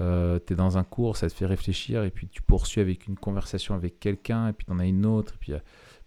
Euh, 0.00 0.38
tu 0.46 0.52
es 0.52 0.56
dans 0.56 0.78
un 0.78 0.84
cours, 0.84 1.16
ça 1.16 1.28
te 1.28 1.34
fait 1.34 1.46
réfléchir, 1.46 2.02
et 2.04 2.10
puis 2.10 2.28
tu 2.28 2.42
poursuis 2.42 2.80
avec 2.80 3.06
une 3.06 3.16
conversation 3.16 3.74
avec 3.74 4.00
quelqu'un, 4.00 4.48
et 4.48 4.52
puis 4.52 4.66
tu 4.66 4.72
en 4.72 4.78
as 4.78 4.86
une 4.86 5.04
autre, 5.04 5.34
et 5.34 5.38
puis 5.38 5.52
euh, 5.52 5.58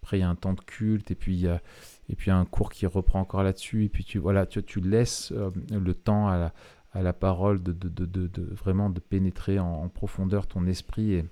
après 0.01 0.17
il 0.17 0.21
y 0.21 0.23
a 0.23 0.29
un 0.29 0.35
temps 0.35 0.53
de 0.53 0.61
culte, 0.61 1.11
et 1.11 1.15
puis 1.15 1.35
il 1.35 1.41
y 1.41 1.47
a, 1.47 1.61
et 2.09 2.15
puis 2.15 2.31
un 2.31 2.45
cours 2.45 2.71
qui 2.71 2.87
reprend 2.87 3.19
encore 3.19 3.43
là-dessus, 3.43 3.85
et 3.85 3.89
puis 3.89 4.03
tu, 4.03 4.17
voilà, 4.17 4.45
tu, 4.45 4.63
tu 4.63 4.81
laisses 4.81 5.31
euh, 5.33 5.51
le 5.71 5.93
temps 5.93 6.27
à 6.27 6.37
la, 6.37 6.53
à 6.93 7.03
la 7.03 7.13
parole 7.13 7.61
de, 7.61 7.73
de, 7.73 8.05
de, 8.05 8.43
vraiment 8.55 8.89
de 8.89 8.99
pénétrer 8.99 9.59
en, 9.59 9.87
profondeur 9.89 10.47
ton 10.47 10.65
esprit 10.65 11.13
et, 11.13 11.25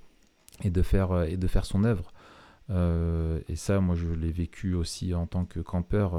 et, 0.64 0.70
de, 0.70 0.82
faire, 0.84 1.12
euh, 1.12 1.26
et 1.26 1.38
de 1.38 1.48
faire 1.48 1.66
son 1.66 1.84
œuvre. 1.84 2.12
Et 3.50 3.56
ça, 3.56 3.82
moi, 3.82 3.94
je 3.94 4.08
l'ai 4.08 4.32
vécu 4.32 4.74
aussi 4.74 5.14
en 5.14 5.28
tant 5.28 5.46
que 5.46 5.60
campeur 5.60 6.16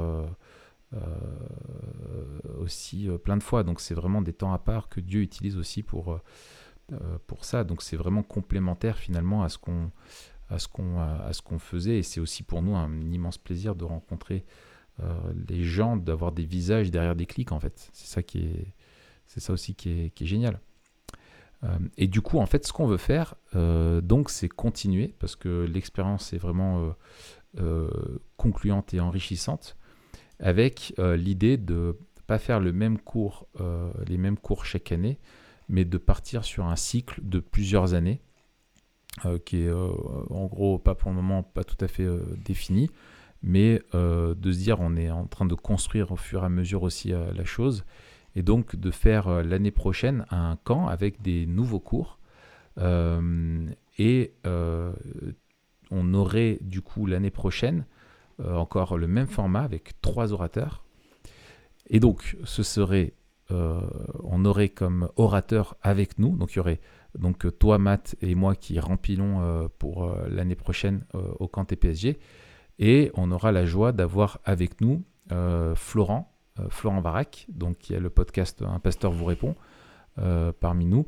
aussi 2.59 3.09
euh, 3.09 3.17
plein 3.17 3.37
de 3.37 3.43
fois. 3.43 3.63
Donc, 3.63 3.79
c'est 3.79 3.93
vraiment 3.93 4.21
des 4.21 4.33
temps 4.33 4.53
à 4.53 4.59
part 4.59 4.89
que 4.89 4.99
Dieu 4.99 5.21
utilise 5.21 5.57
aussi 5.57 5.83
pour, 5.83 6.13
euh, 6.13 6.21
euh, 6.93 7.17
pour 7.27 7.45
ça. 7.45 7.63
Donc, 7.63 7.81
c'est 7.81 7.97
vraiment 7.97 8.23
complémentaire 8.23 8.97
finalement 8.97 9.43
à 9.43 9.49
ce 9.49 9.57
qu'on 9.57 9.91
à 10.49 10.59
ce 10.59 10.67
qu'on 10.67 10.99
à 10.99 11.33
ce 11.33 11.41
qu'on 11.41 11.59
faisait. 11.59 11.97
Et 11.99 12.03
c'est 12.03 12.19
aussi 12.19 12.43
pour 12.43 12.61
nous 12.61 12.75
un 12.75 13.11
immense 13.11 13.37
plaisir 13.37 13.75
de 13.75 13.83
rencontrer 13.83 14.45
euh, 15.01 15.13
les 15.49 15.63
gens, 15.63 15.97
d'avoir 15.97 16.31
des 16.31 16.45
visages 16.45 16.91
derrière 16.91 17.15
des 17.15 17.25
clics 17.25 17.51
en 17.51 17.59
fait. 17.59 17.89
C'est 17.93 18.07
ça 18.07 18.23
qui 18.23 18.39
est 18.39 18.73
c'est 19.27 19.39
ça 19.39 19.53
aussi 19.53 19.75
qui 19.75 19.89
est, 19.89 20.09
qui 20.11 20.23
est 20.23 20.27
génial. 20.27 20.59
Euh, 21.63 21.77
et 21.97 22.07
du 22.07 22.21
coup, 22.21 22.39
en 22.39 22.45
fait, 22.45 22.65
ce 22.65 22.73
qu'on 22.73 22.85
veut 22.87 22.97
faire, 22.97 23.35
euh, 23.55 24.01
donc, 24.01 24.29
c'est 24.29 24.49
continuer 24.49 25.15
parce 25.19 25.35
que 25.35 25.65
l'expérience 25.65 26.33
est 26.33 26.37
vraiment 26.37 26.79
euh, 26.79 26.91
euh, 27.59 28.19
concluante 28.37 28.93
et 28.93 28.99
enrichissante, 28.99 29.77
avec 30.39 30.93
euh, 30.99 31.15
l'idée 31.15 31.57
de 31.57 31.97
pas 32.27 32.39
faire 32.39 32.57
euh, 32.57 33.91
les 34.07 34.17
mêmes 34.17 34.37
cours 34.37 34.65
chaque 34.65 34.91
année, 34.91 35.19
mais 35.69 35.85
de 35.85 35.97
partir 35.97 36.43
sur 36.43 36.65
un 36.65 36.75
cycle 36.75 37.19
de 37.23 37.39
plusieurs 37.39 37.93
années, 37.93 38.21
euh, 39.25 39.37
qui 39.37 39.63
est 39.63 39.71
en 39.71 40.45
gros 40.45 40.77
pas 40.77 40.95
pour 40.95 41.11
le 41.11 41.15
moment 41.15 41.43
pas 41.43 41.63
tout 41.63 41.77
à 41.79 41.87
fait 41.87 42.07
défini, 42.43 42.89
mais 43.43 43.81
de 43.93 44.51
se 44.51 44.57
dire 44.57 44.79
on 44.79 44.95
est 44.95 45.11
en 45.11 45.27
train 45.27 45.45
de 45.45 45.55
construire 45.55 46.11
au 46.11 46.15
fur 46.15 46.43
et 46.43 46.45
à 46.45 46.49
mesure 46.49 46.83
aussi 46.83 47.09
la 47.09 47.45
chose 47.45 47.85
et 48.35 48.41
donc 48.41 48.75
de 48.75 48.91
faire 48.91 49.43
l'année 49.43 49.71
prochaine 49.71 50.25
un 50.31 50.57
camp 50.63 50.87
avec 50.87 51.21
des 51.21 51.45
nouveaux 51.45 51.79
cours. 51.79 52.19
Et 53.97 54.33
on 55.91 56.13
aurait 56.13 56.57
du 56.61 56.81
coup 56.81 57.05
l'année 57.05 57.31
prochaine 57.31 57.85
euh, 58.39 58.55
encore 58.55 58.97
le 58.97 59.07
même 59.07 59.27
format 59.27 59.61
avec 59.61 59.99
trois 60.01 60.33
orateurs. 60.33 60.85
Et 61.87 61.99
donc 61.99 62.37
ce 62.43 62.63
serait, 62.63 63.13
euh, 63.51 63.79
on 64.23 64.45
aurait 64.45 64.69
comme 64.69 65.09
orateur 65.15 65.75
avec 65.81 66.19
nous, 66.19 66.35
donc 66.35 66.53
il 66.53 66.57
y 66.57 66.59
aurait 66.59 66.79
donc 67.17 67.57
toi 67.57 67.77
Matt 67.77 68.15
et 68.21 68.35
moi 68.35 68.55
qui 68.55 68.79
rempilons 68.79 69.41
euh, 69.41 69.67
pour 69.79 70.05
euh, 70.05 70.27
l'année 70.29 70.55
prochaine 70.55 71.05
au 71.39 71.47
camp 71.47 71.65
TPSG. 71.65 72.17
Et 72.77 73.11
on 73.13 73.31
aura 73.31 73.51
la 73.51 73.65
joie 73.65 73.93
d'avoir 73.93 74.39
avec 74.43 74.81
nous 74.81 75.03
Florent, 75.75 76.35
Florent 76.69 76.99
Varac, 76.99 77.47
donc 77.49 77.77
qui 77.77 77.95
a 77.95 77.99
le 77.99 78.09
podcast 78.09 78.61
Un 78.61 78.79
pasteur 78.79 79.11
vous 79.11 79.23
répond 79.23 79.55
parmi 80.59 80.85
nous, 80.85 81.07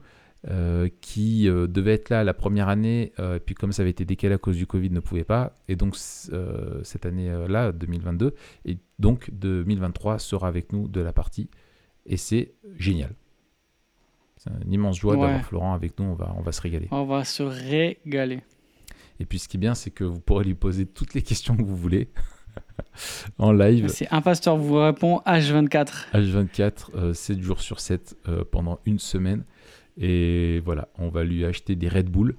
euh, 0.50 0.88
qui 1.02 1.50
euh, 1.50 1.68
devait 1.68 1.94
être 1.94 2.10
là 2.10 2.24
la 2.24 2.34
première 2.34 2.70
année, 2.70 3.12
euh, 3.20 3.38
et 3.38 3.40
puis 3.40 3.56
comme 3.56 3.72
ça 3.72 3.82
avait 3.82 3.92
été 3.92 4.06
décalé 4.06 4.36
à 4.36 4.38
cause 4.38 4.56
du 4.58 4.68
Covid, 4.68 4.92
ne 4.92 5.00
pouvait 5.00 5.24
pas, 5.24 5.54
et 5.68 5.76
donc 5.76 5.96
euh, 6.32 6.80
cette 6.84 7.06
année-là, 7.06 7.72
2022, 7.72 8.34
et 8.66 8.78
donc 9.00 9.30
2023 9.34 10.20
sera 10.20 10.48
avec 10.48 10.72
nous 10.74 10.88
de 10.88 11.02
la 11.02 11.12
partie, 11.14 11.50
et 12.06 12.18
c'est 12.18 12.54
génial. 12.78 13.14
C'est 14.38 14.52
une 14.64 14.72
immense 14.72 15.00
joie 15.00 15.16
Ouais. 15.16 15.22
d'avoir 15.22 15.42
Florent 15.46 15.74
avec 15.74 16.00
nous, 16.00 16.06
on 16.06 16.14
va, 16.14 16.34
on 16.38 16.42
va 16.42 16.52
se 16.52 16.62
régaler. 16.62 16.88
On 16.92 17.06
va 17.06 17.24
se 17.24 17.42
régaler. 17.42 18.42
Et 19.20 19.26
puis 19.26 19.40
ce 19.40 19.48
qui 19.48 19.58
est 19.58 19.60
bien, 19.60 19.74
c'est 19.74 19.90
que 19.90 20.04
vous 20.04 20.20
pourrez 20.20 20.46
lui 20.46 20.54
poser 20.54 20.86
toutes 20.86 21.16
les 21.16 21.24
questions 21.24 21.58
que 21.58 21.64
vous 21.64 21.76
voulez 21.76 22.10
en 23.40 23.52
live. 23.52 23.88
C'est 23.88 24.08
un 24.12 24.22
pasteur 24.22 24.58
vous 24.58 24.76
répond 24.78 25.22
H24. 25.26 26.12
H24, 26.14 26.72
euh, 26.96 27.14
7 27.14 27.42
jours 27.42 27.62
sur 27.62 27.80
7 27.80 28.16
euh, 28.28 28.44
pendant 28.50 28.80
une 28.86 29.00
semaine. 29.00 29.44
Et 29.98 30.60
voilà, 30.64 30.90
on 30.98 31.10
va 31.10 31.24
lui 31.24 31.44
acheter 31.46 31.76
des 31.76 31.90
Red 31.90 32.10
Bull 32.10 32.36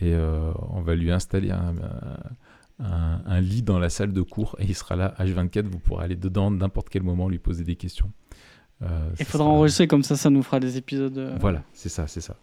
et 0.00 0.14
euh, 0.14 0.52
on 0.70 0.80
va 0.80 0.94
lui 0.94 1.10
installer 1.10 1.50
un, 1.50 1.74
un- 2.78 3.20
un 3.26 3.40
lit 3.40 3.62
dans 3.62 3.78
la 3.78 3.90
salle 3.90 4.12
de 4.12 4.22
cours 4.22 4.56
et 4.58 4.64
il 4.64 4.74
sera 4.74 4.96
là 4.96 5.14
H24. 5.18 5.64
Vous 5.66 5.78
pourrez 5.78 6.04
aller 6.04 6.16
dedans 6.16 6.50
n'importe 6.50 6.88
quel 6.88 7.02
moment 7.02 7.28
lui 7.28 7.38
poser 7.38 7.64
des 7.64 7.76
questions. 7.76 8.10
Euh, 8.82 9.10
Il 9.20 9.24
faudra 9.26 9.44
sera- 9.46 9.54
enregistrer 9.56 9.86
comme 9.86 10.02
ça, 10.02 10.16
ça 10.16 10.30
nous 10.30 10.42
fera 10.42 10.58
des 10.58 10.76
épisodes. 10.78 11.16
euh, 11.18 11.36
Voilà, 11.40 11.62
c'est 11.72 11.88
ça, 11.90 12.06
c'est 12.06 12.20
ça. 12.22 12.36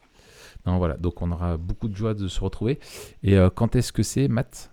Non, 0.65 0.77
voilà, 0.77 0.97
donc 0.97 1.21
on 1.21 1.31
aura 1.31 1.57
beaucoup 1.57 1.87
de 1.87 1.95
joie 1.95 2.13
de 2.13 2.27
se 2.27 2.39
retrouver. 2.39 2.79
Et 3.23 3.37
euh, 3.37 3.49
quand 3.49 3.75
est-ce 3.75 3.91
que 3.91 4.03
c'est, 4.03 4.27
Matt? 4.27 4.71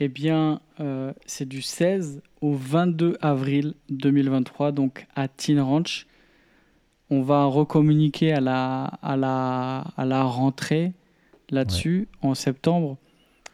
Eh 0.00 0.08
bien, 0.08 0.60
c'est 1.26 1.48
du 1.48 1.62
16 1.62 2.22
au 2.40 2.54
22 2.54 3.16
avril 3.20 3.74
2023, 3.88 4.72
donc 4.72 5.06
à 5.14 5.28
Teen 5.28 5.60
Ranch. 5.60 6.06
On 7.12 7.20
va 7.20 7.44
recommuniquer 7.44 8.32
à 8.32 8.40
la, 8.40 8.84
à 9.02 9.18
la, 9.18 9.84
à 9.98 10.06
la 10.06 10.22
rentrée 10.22 10.94
là-dessus 11.50 12.08
en 12.22 12.34
septembre. 12.34 12.96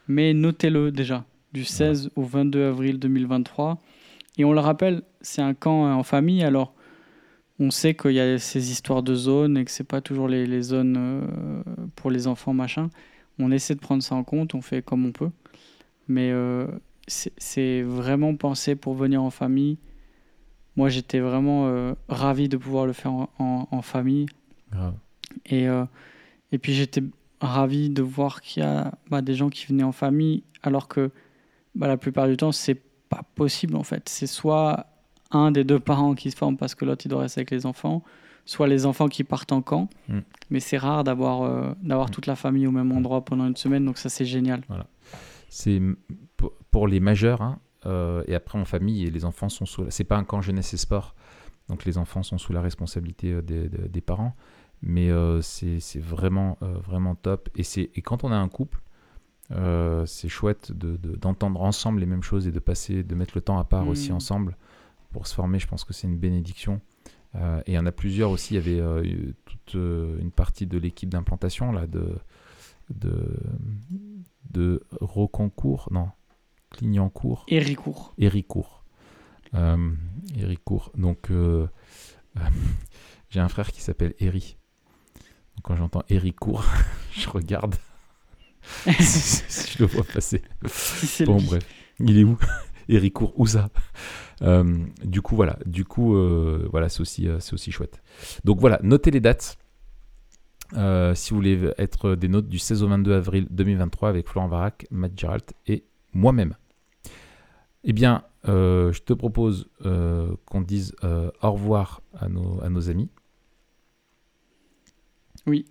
Mais 0.06 0.32
notez-le 0.32 0.92
déjà, 0.92 1.24
du 1.52 1.64
16 1.64 2.10
au 2.14 2.22
22 2.22 2.66
avril 2.66 3.00
2023. 3.00 3.82
Et 4.36 4.44
on 4.44 4.52
le 4.52 4.60
rappelle, 4.60 5.02
c'est 5.22 5.42
un 5.42 5.54
camp 5.54 5.92
en 5.92 6.04
famille. 6.04 6.44
Alors, 6.44 6.72
on 7.58 7.72
sait 7.72 7.94
qu'il 7.94 8.12
y 8.12 8.20
a 8.20 8.38
ces 8.38 8.70
histoires 8.70 9.02
de 9.02 9.16
zones 9.16 9.56
et 9.56 9.64
que 9.64 9.72
c'est 9.72 9.82
pas 9.82 10.00
toujours 10.00 10.28
les, 10.28 10.46
les 10.46 10.62
zones 10.62 10.96
euh, 10.96 11.62
pour 11.96 12.12
les 12.12 12.28
enfants, 12.28 12.54
machin. 12.54 12.90
On 13.40 13.50
essaie 13.50 13.74
de 13.74 13.80
prendre 13.80 14.04
ça 14.04 14.14
en 14.14 14.22
compte, 14.22 14.54
on 14.54 14.62
fait 14.62 14.82
comme 14.82 15.04
on 15.04 15.10
peut. 15.10 15.30
Mais 16.06 16.30
euh, 16.30 16.68
c'est 17.08 17.32
c'est 17.38 17.82
vraiment 17.82 18.36
pensé 18.36 18.76
pour 18.76 18.94
venir 18.94 19.20
en 19.20 19.30
famille. 19.30 19.78
Moi, 20.78 20.88
j'étais 20.88 21.18
vraiment 21.20 21.66
euh, 21.66 21.92
ravi 22.08 22.48
de 22.48 22.56
pouvoir 22.56 22.86
le 22.86 22.92
faire 22.94 23.12
en, 23.12 23.28
en- 23.38 23.68
en 23.70 23.82
famille. 23.82 24.26
Grave. 24.72 24.94
Et, 25.46 25.68
euh, 25.68 25.84
et 26.52 26.58
puis, 26.58 26.72
j'étais 26.72 27.02
ravi 27.40 27.90
de 27.90 28.00
voir 28.02 28.40
qu'il 28.40 28.62
y 28.62 28.66
a 28.66 28.92
bah, 29.10 29.20
des 29.20 29.34
gens 29.34 29.48
qui 29.50 29.66
venaient 29.66 29.82
en 29.82 29.92
famille, 29.92 30.42
alors 30.62 30.88
que 30.88 31.10
bah, 31.74 31.86
la 31.88 31.96
plupart 31.96 32.26
du 32.28 32.36
temps, 32.36 32.52
c'est 32.52 32.80
pas 33.08 33.22
possible 33.34 33.74
en 33.76 33.82
fait. 33.82 34.08
C'est 34.08 34.26
soit 34.26 34.86
un 35.30 35.50
des 35.50 35.64
deux 35.64 35.78
parents 35.80 36.14
qui 36.14 36.30
se 36.30 36.36
forme 36.36 36.56
parce 36.56 36.74
que 36.74 36.84
l'autre 36.84 37.04
il 37.06 37.08
doit 37.08 37.22
rester 37.22 37.40
avec 37.40 37.50
les 37.50 37.64
enfants, 37.66 38.02
soit 38.44 38.66
les 38.68 38.86
enfants 38.86 39.08
qui 39.08 39.24
partent 39.24 39.52
en 39.52 39.62
camp. 39.62 39.88
Mm. 40.08 40.18
Mais 40.50 40.60
c'est 40.60 40.78
rare 40.78 41.04
d'avoir 41.04 41.42
euh, 41.42 41.72
d'avoir 41.82 42.08
Mm. 42.08 42.10
toute 42.12 42.26
la 42.26 42.36
famille 42.36 42.66
au 42.66 42.70
même 42.70 42.92
endroit 42.92 43.24
pendant 43.24 43.46
une 43.46 43.56
semaine, 43.56 43.84
donc 43.84 43.98
ça 43.98 44.08
c'est 44.08 44.24
génial. 44.26 44.62
C'est 45.48 45.76
m- 45.76 45.96
pour- 46.36 46.52
pour 46.70 46.86
les 46.88 47.00
majeurs, 47.00 47.40
hein, 47.42 47.58
euh, 47.88 48.22
et 48.28 48.34
après 48.34 48.58
en 48.58 48.64
famille, 48.64 49.04
et 49.06 49.10
les 49.10 49.24
enfants 49.24 49.48
sont 49.48 49.66
sous. 49.66 49.84
la- 49.84 49.90
C'est 49.90 50.04
pas 50.04 50.16
un 50.16 50.24
camp 50.24 50.40
jeunesse 50.40 50.72
et 50.74 50.76
sport, 50.76 51.14
donc 51.68 51.84
les 51.84 51.98
enfants 51.98 52.22
sont 52.22 52.38
sous 52.38 52.52
la 52.52 52.60
responsabilité 52.60 53.32
euh, 53.32 53.42
des, 53.42 53.68
des- 53.68 53.88
des 53.88 54.00
parents. 54.00 54.34
Mais 54.82 55.10
euh, 55.10 55.40
c'est 55.42 55.80
vraiment, 55.98 56.56
euh, 56.62 56.74
vraiment 56.86 57.16
top. 57.16 57.48
Et, 57.56 57.62
et 57.96 58.00
quand 58.02 58.22
on 58.22 58.30
a 58.30 58.36
un 58.36 58.48
couple, 58.48 58.80
c'est 60.06 60.28
chouette 60.28 60.72
de- 60.72 60.96
de- 60.96 61.16
d'entendre 61.16 61.62
ensemble 61.62 62.00
les 62.00 62.06
mêmes 62.06 62.22
choses 62.22 62.46
et 62.46 62.52
de 62.52 62.60
passer, 62.60 63.02
de 63.02 63.14
mettre 63.14 63.32
le 63.34 63.40
temps 63.40 63.58
à 63.58 63.64
part 63.64 63.86
Mm. 63.86 63.88
aussi 63.88 64.12
ensemble 64.12 64.56
pour 65.10 65.26
se 65.26 65.34
former. 65.34 65.58
Je 65.58 65.66
pense 65.66 65.84
que 65.84 65.92
c'est 65.94 66.06
une 66.06 66.18
bénédiction. 66.18 66.80
Et 67.34 67.72
il 67.72 67.74
y 67.74 67.78
en 67.78 67.86
a 67.86 67.92
plusieurs 67.92 68.30
aussi. 68.30 68.54
Il 68.54 68.68
y 68.68 68.78
avait 68.80 69.34
toute 69.46 69.74
une 69.74 70.30
partie 70.30 70.66
de 70.66 70.76
l'équipe 70.78 71.08
d'implantation 71.10 71.72
là 71.72 71.86
de 71.86 72.16
de 72.90 73.36
de 74.50 74.82
non, 75.90 76.08
Clignancourt, 76.70 77.44
Héricourt. 77.48 78.14
Héricourt. 78.18 78.84
Euh, 79.54 79.92
Héricourt. 80.36 80.92
Donc, 80.96 81.30
euh, 81.30 81.66
euh, 82.36 82.40
j'ai 83.30 83.40
un 83.40 83.48
frère 83.48 83.72
qui 83.72 83.80
s'appelle 83.80 84.14
Héry. 84.18 84.56
Donc, 85.56 85.64
quand 85.64 85.76
j'entends 85.76 86.02
Héricourt, 86.08 86.64
je 87.12 87.28
regarde. 87.28 87.74
je 88.86 89.78
le 89.78 89.86
vois 89.86 90.04
passer. 90.04 90.42
Bon, 91.24 91.38
lui. 91.38 91.46
bref. 91.46 91.66
Il 92.00 92.18
est 92.18 92.24
où? 92.24 92.38
Héricourt, 92.88 93.32
où 93.38 93.46
ça 93.46 93.70
Euh, 94.42 94.84
Du 95.04 95.20
coup, 95.22 95.36
voilà. 95.36 95.58
Du 95.66 95.84
coup, 95.84 96.14
voilà, 96.70 96.88
c'est 96.88 97.00
aussi, 97.00 97.28
c'est 97.40 97.54
aussi 97.54 97.72
chouette. 97.72 98.02
Donc, 98.44 98.60
voilà, 98.60 98.78
notez 98.82 99.10
les 99.10 99.20
dates. 99.20 99.58
Euh, 100.74 101.14
si 101.14 101.30
vous 101.30 101.36
voulez 101.36 101.72
être 101.78 102.14
des 102.14 102.28
notes 102.28 102.48
du 102.48 102.58
16 102.58 102.82
au 102.82 102.88
22 102.88 103.14
avril 103.14 103.46
2023 103.50 104.08
avec 104.08 104.28
Florent 104.28 104.48
Varac, 104.48 104.86
Matt 104.90 105.18
Geralt 105.18 105.54
et 105.66 105.84
moi-même. 106.18 106.54
Eh 107.84 107.92
bien, 107.92 108.24
euh, 108.48 108.92
je 108.92 109.02
te 109.02 109.12
propose 109.12 109.70
euh, 109.86 110.34
qu'on 110.44 110.60
dise 110.60 110.94
euh, 111.04 111.30
au 111.42 111.52
revoir 111.52 112.02
à 112.18 112.28
nos, 112.28 112.62
à 112.62 112.68
nos 112.68 112.90
amis. 112.90 113.08
Oui. 115.46 115.64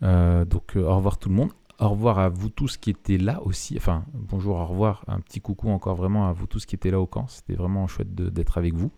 Donc, 0.00 0.76
au 0.76 0.96
revoir 0.96 1.18
tout 1.18 1.28
le 1.28 1.34
monde. 1.34 1.52
Au 1.78 1.90
revoir 1.90 2.18
à 2.18 2.28
vous 2.28 2.48
tous 2.48 2.76
qui 2.76 2.90
étaient 2.90 3.18
là 3.18 3.42
aussi. 3.42 3.76
Enfin, 3.76 4.04
bonjour, 4.14 4.56
au 4.56 4.64
revoir. 4.64 5.04
Un 5.08 5.20
petit 5.20 5.40
coucou 5.40 5.68
encore 5.68 5.96
vraiment 5.96 6.28
à 6.28 6.32
vous 6.32 6.46
tous 6.46 6.64
qui 6.64 6.74
étaient 6.74 6.90
là 6.90 7.00
au 7.00 7.06
camp. 7.06 7.26
C'était 7.26 7.54
vraiment 7.54 7.86
chouette 7.86 8.14
d'être 8.14 8.56
avec 8.56 8.74
vous. 8.74 8.92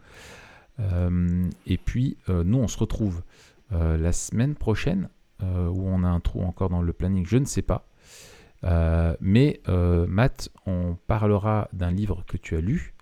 Et 1.67 1.79
puis, 1.79 2.19
nous, 2.29 2.59
on 2.59 2.69
se 2.69 2.79
retrouve 2.79 3.23
la 3.71 4.13
semaine 4.13 4.55
prochaine, 4.55 5.09
où 5.41 5.89
on 5.89 6.05
a 6.05 6.09
un 6.09 6.21
trou 6.21 6.43
encore 6.43 6.69
dans 6.69 6.83
le 6.83 6.93
planning, 6.93 7.25
je 7.27 7.39
ne 7.39 7.47
sais 7.47 7.63
pas. 7.63 7.88
Euh, 8.65 9.15
mais 9.21 9.61
euh, 9.69 10.07
Matt, 10.07 10.51
on 10.67 10.97
parlera 11.07 11.69
d'un 11.73 11.91
livre 11.91 12.25
que 12.27 12.37
tu 12.37 12.57
as 12.57 12.61
lu, 12.61 12.95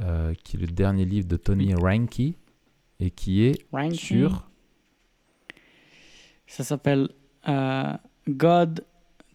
euh, 0.00 0.34
qui 0.42 0.56
est 0.56 0.60
le 0.60 0.66
dernier 0.66 1.04
livre 1.04 1.28
de 1.28 1.36
Tony 1.36 1.74
Reinke, 1.74 2.34
et 3.00 3.10
qui 3.10 3.42
est 3.42 3.66
sur... 3.92 4.48
Ça 6.46 6.64
s'appelle 6.64 7.08
God, 8.28 8.84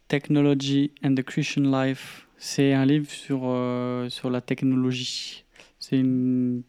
Technology 0.08 0.92
and 1.04 1.16
the 1.16 1.24
Christian 1.24 1.64
Life. 1.64 2.28
C'est 2.38 2.74
un 2.74 2.86
livre 2.86 3.10
sur, 3.10 3.40
sur 4.12 4.30
la 4.30 4.42
technologie. 4.42 5.46
C'est 5.80 5.98
une 5.98 6.64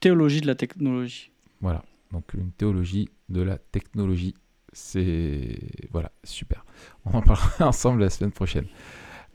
théologie 0.00 0.40
de 0.40 0.46
la 0.46 0.54
technologie. 0.54 1.30
Voilà, 1.60 1.84
donc 2.12 2.32
une 2.34 2.52
théologie 2.52 3.08
de 3.28 3.42
la 3.42 3.58
technologie. 3.58 4.34
C'est... 4.74 5.56
Voilà, 5.92 6.10
super. 6.24 6.66
On 7.06 7.16
en 7.16 7.22
parlera 7.22 7.48
ensemble 7.68 8.00
la 8.00 8.10
semaine 8.10 8.32
prochaine. 8.32 8.66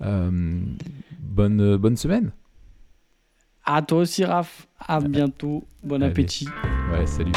Euh, 0.01 0.59
bonne, 1.19 1.77
bonne 1.77 1.97
semaine. 1.97 2.31
À 3.65 3.81
toi 3.81 3.99
aussi, 3.99 4.25
Raph. 4.25 4.67
À 4.79 4.99
bientôt. 4.99 5.63
Bon 5.83 5.95
Allez. 6.01 6.11
appétit. 6.11 6.47
Ouais, 6.91 7.05
salut. 7.07 7.31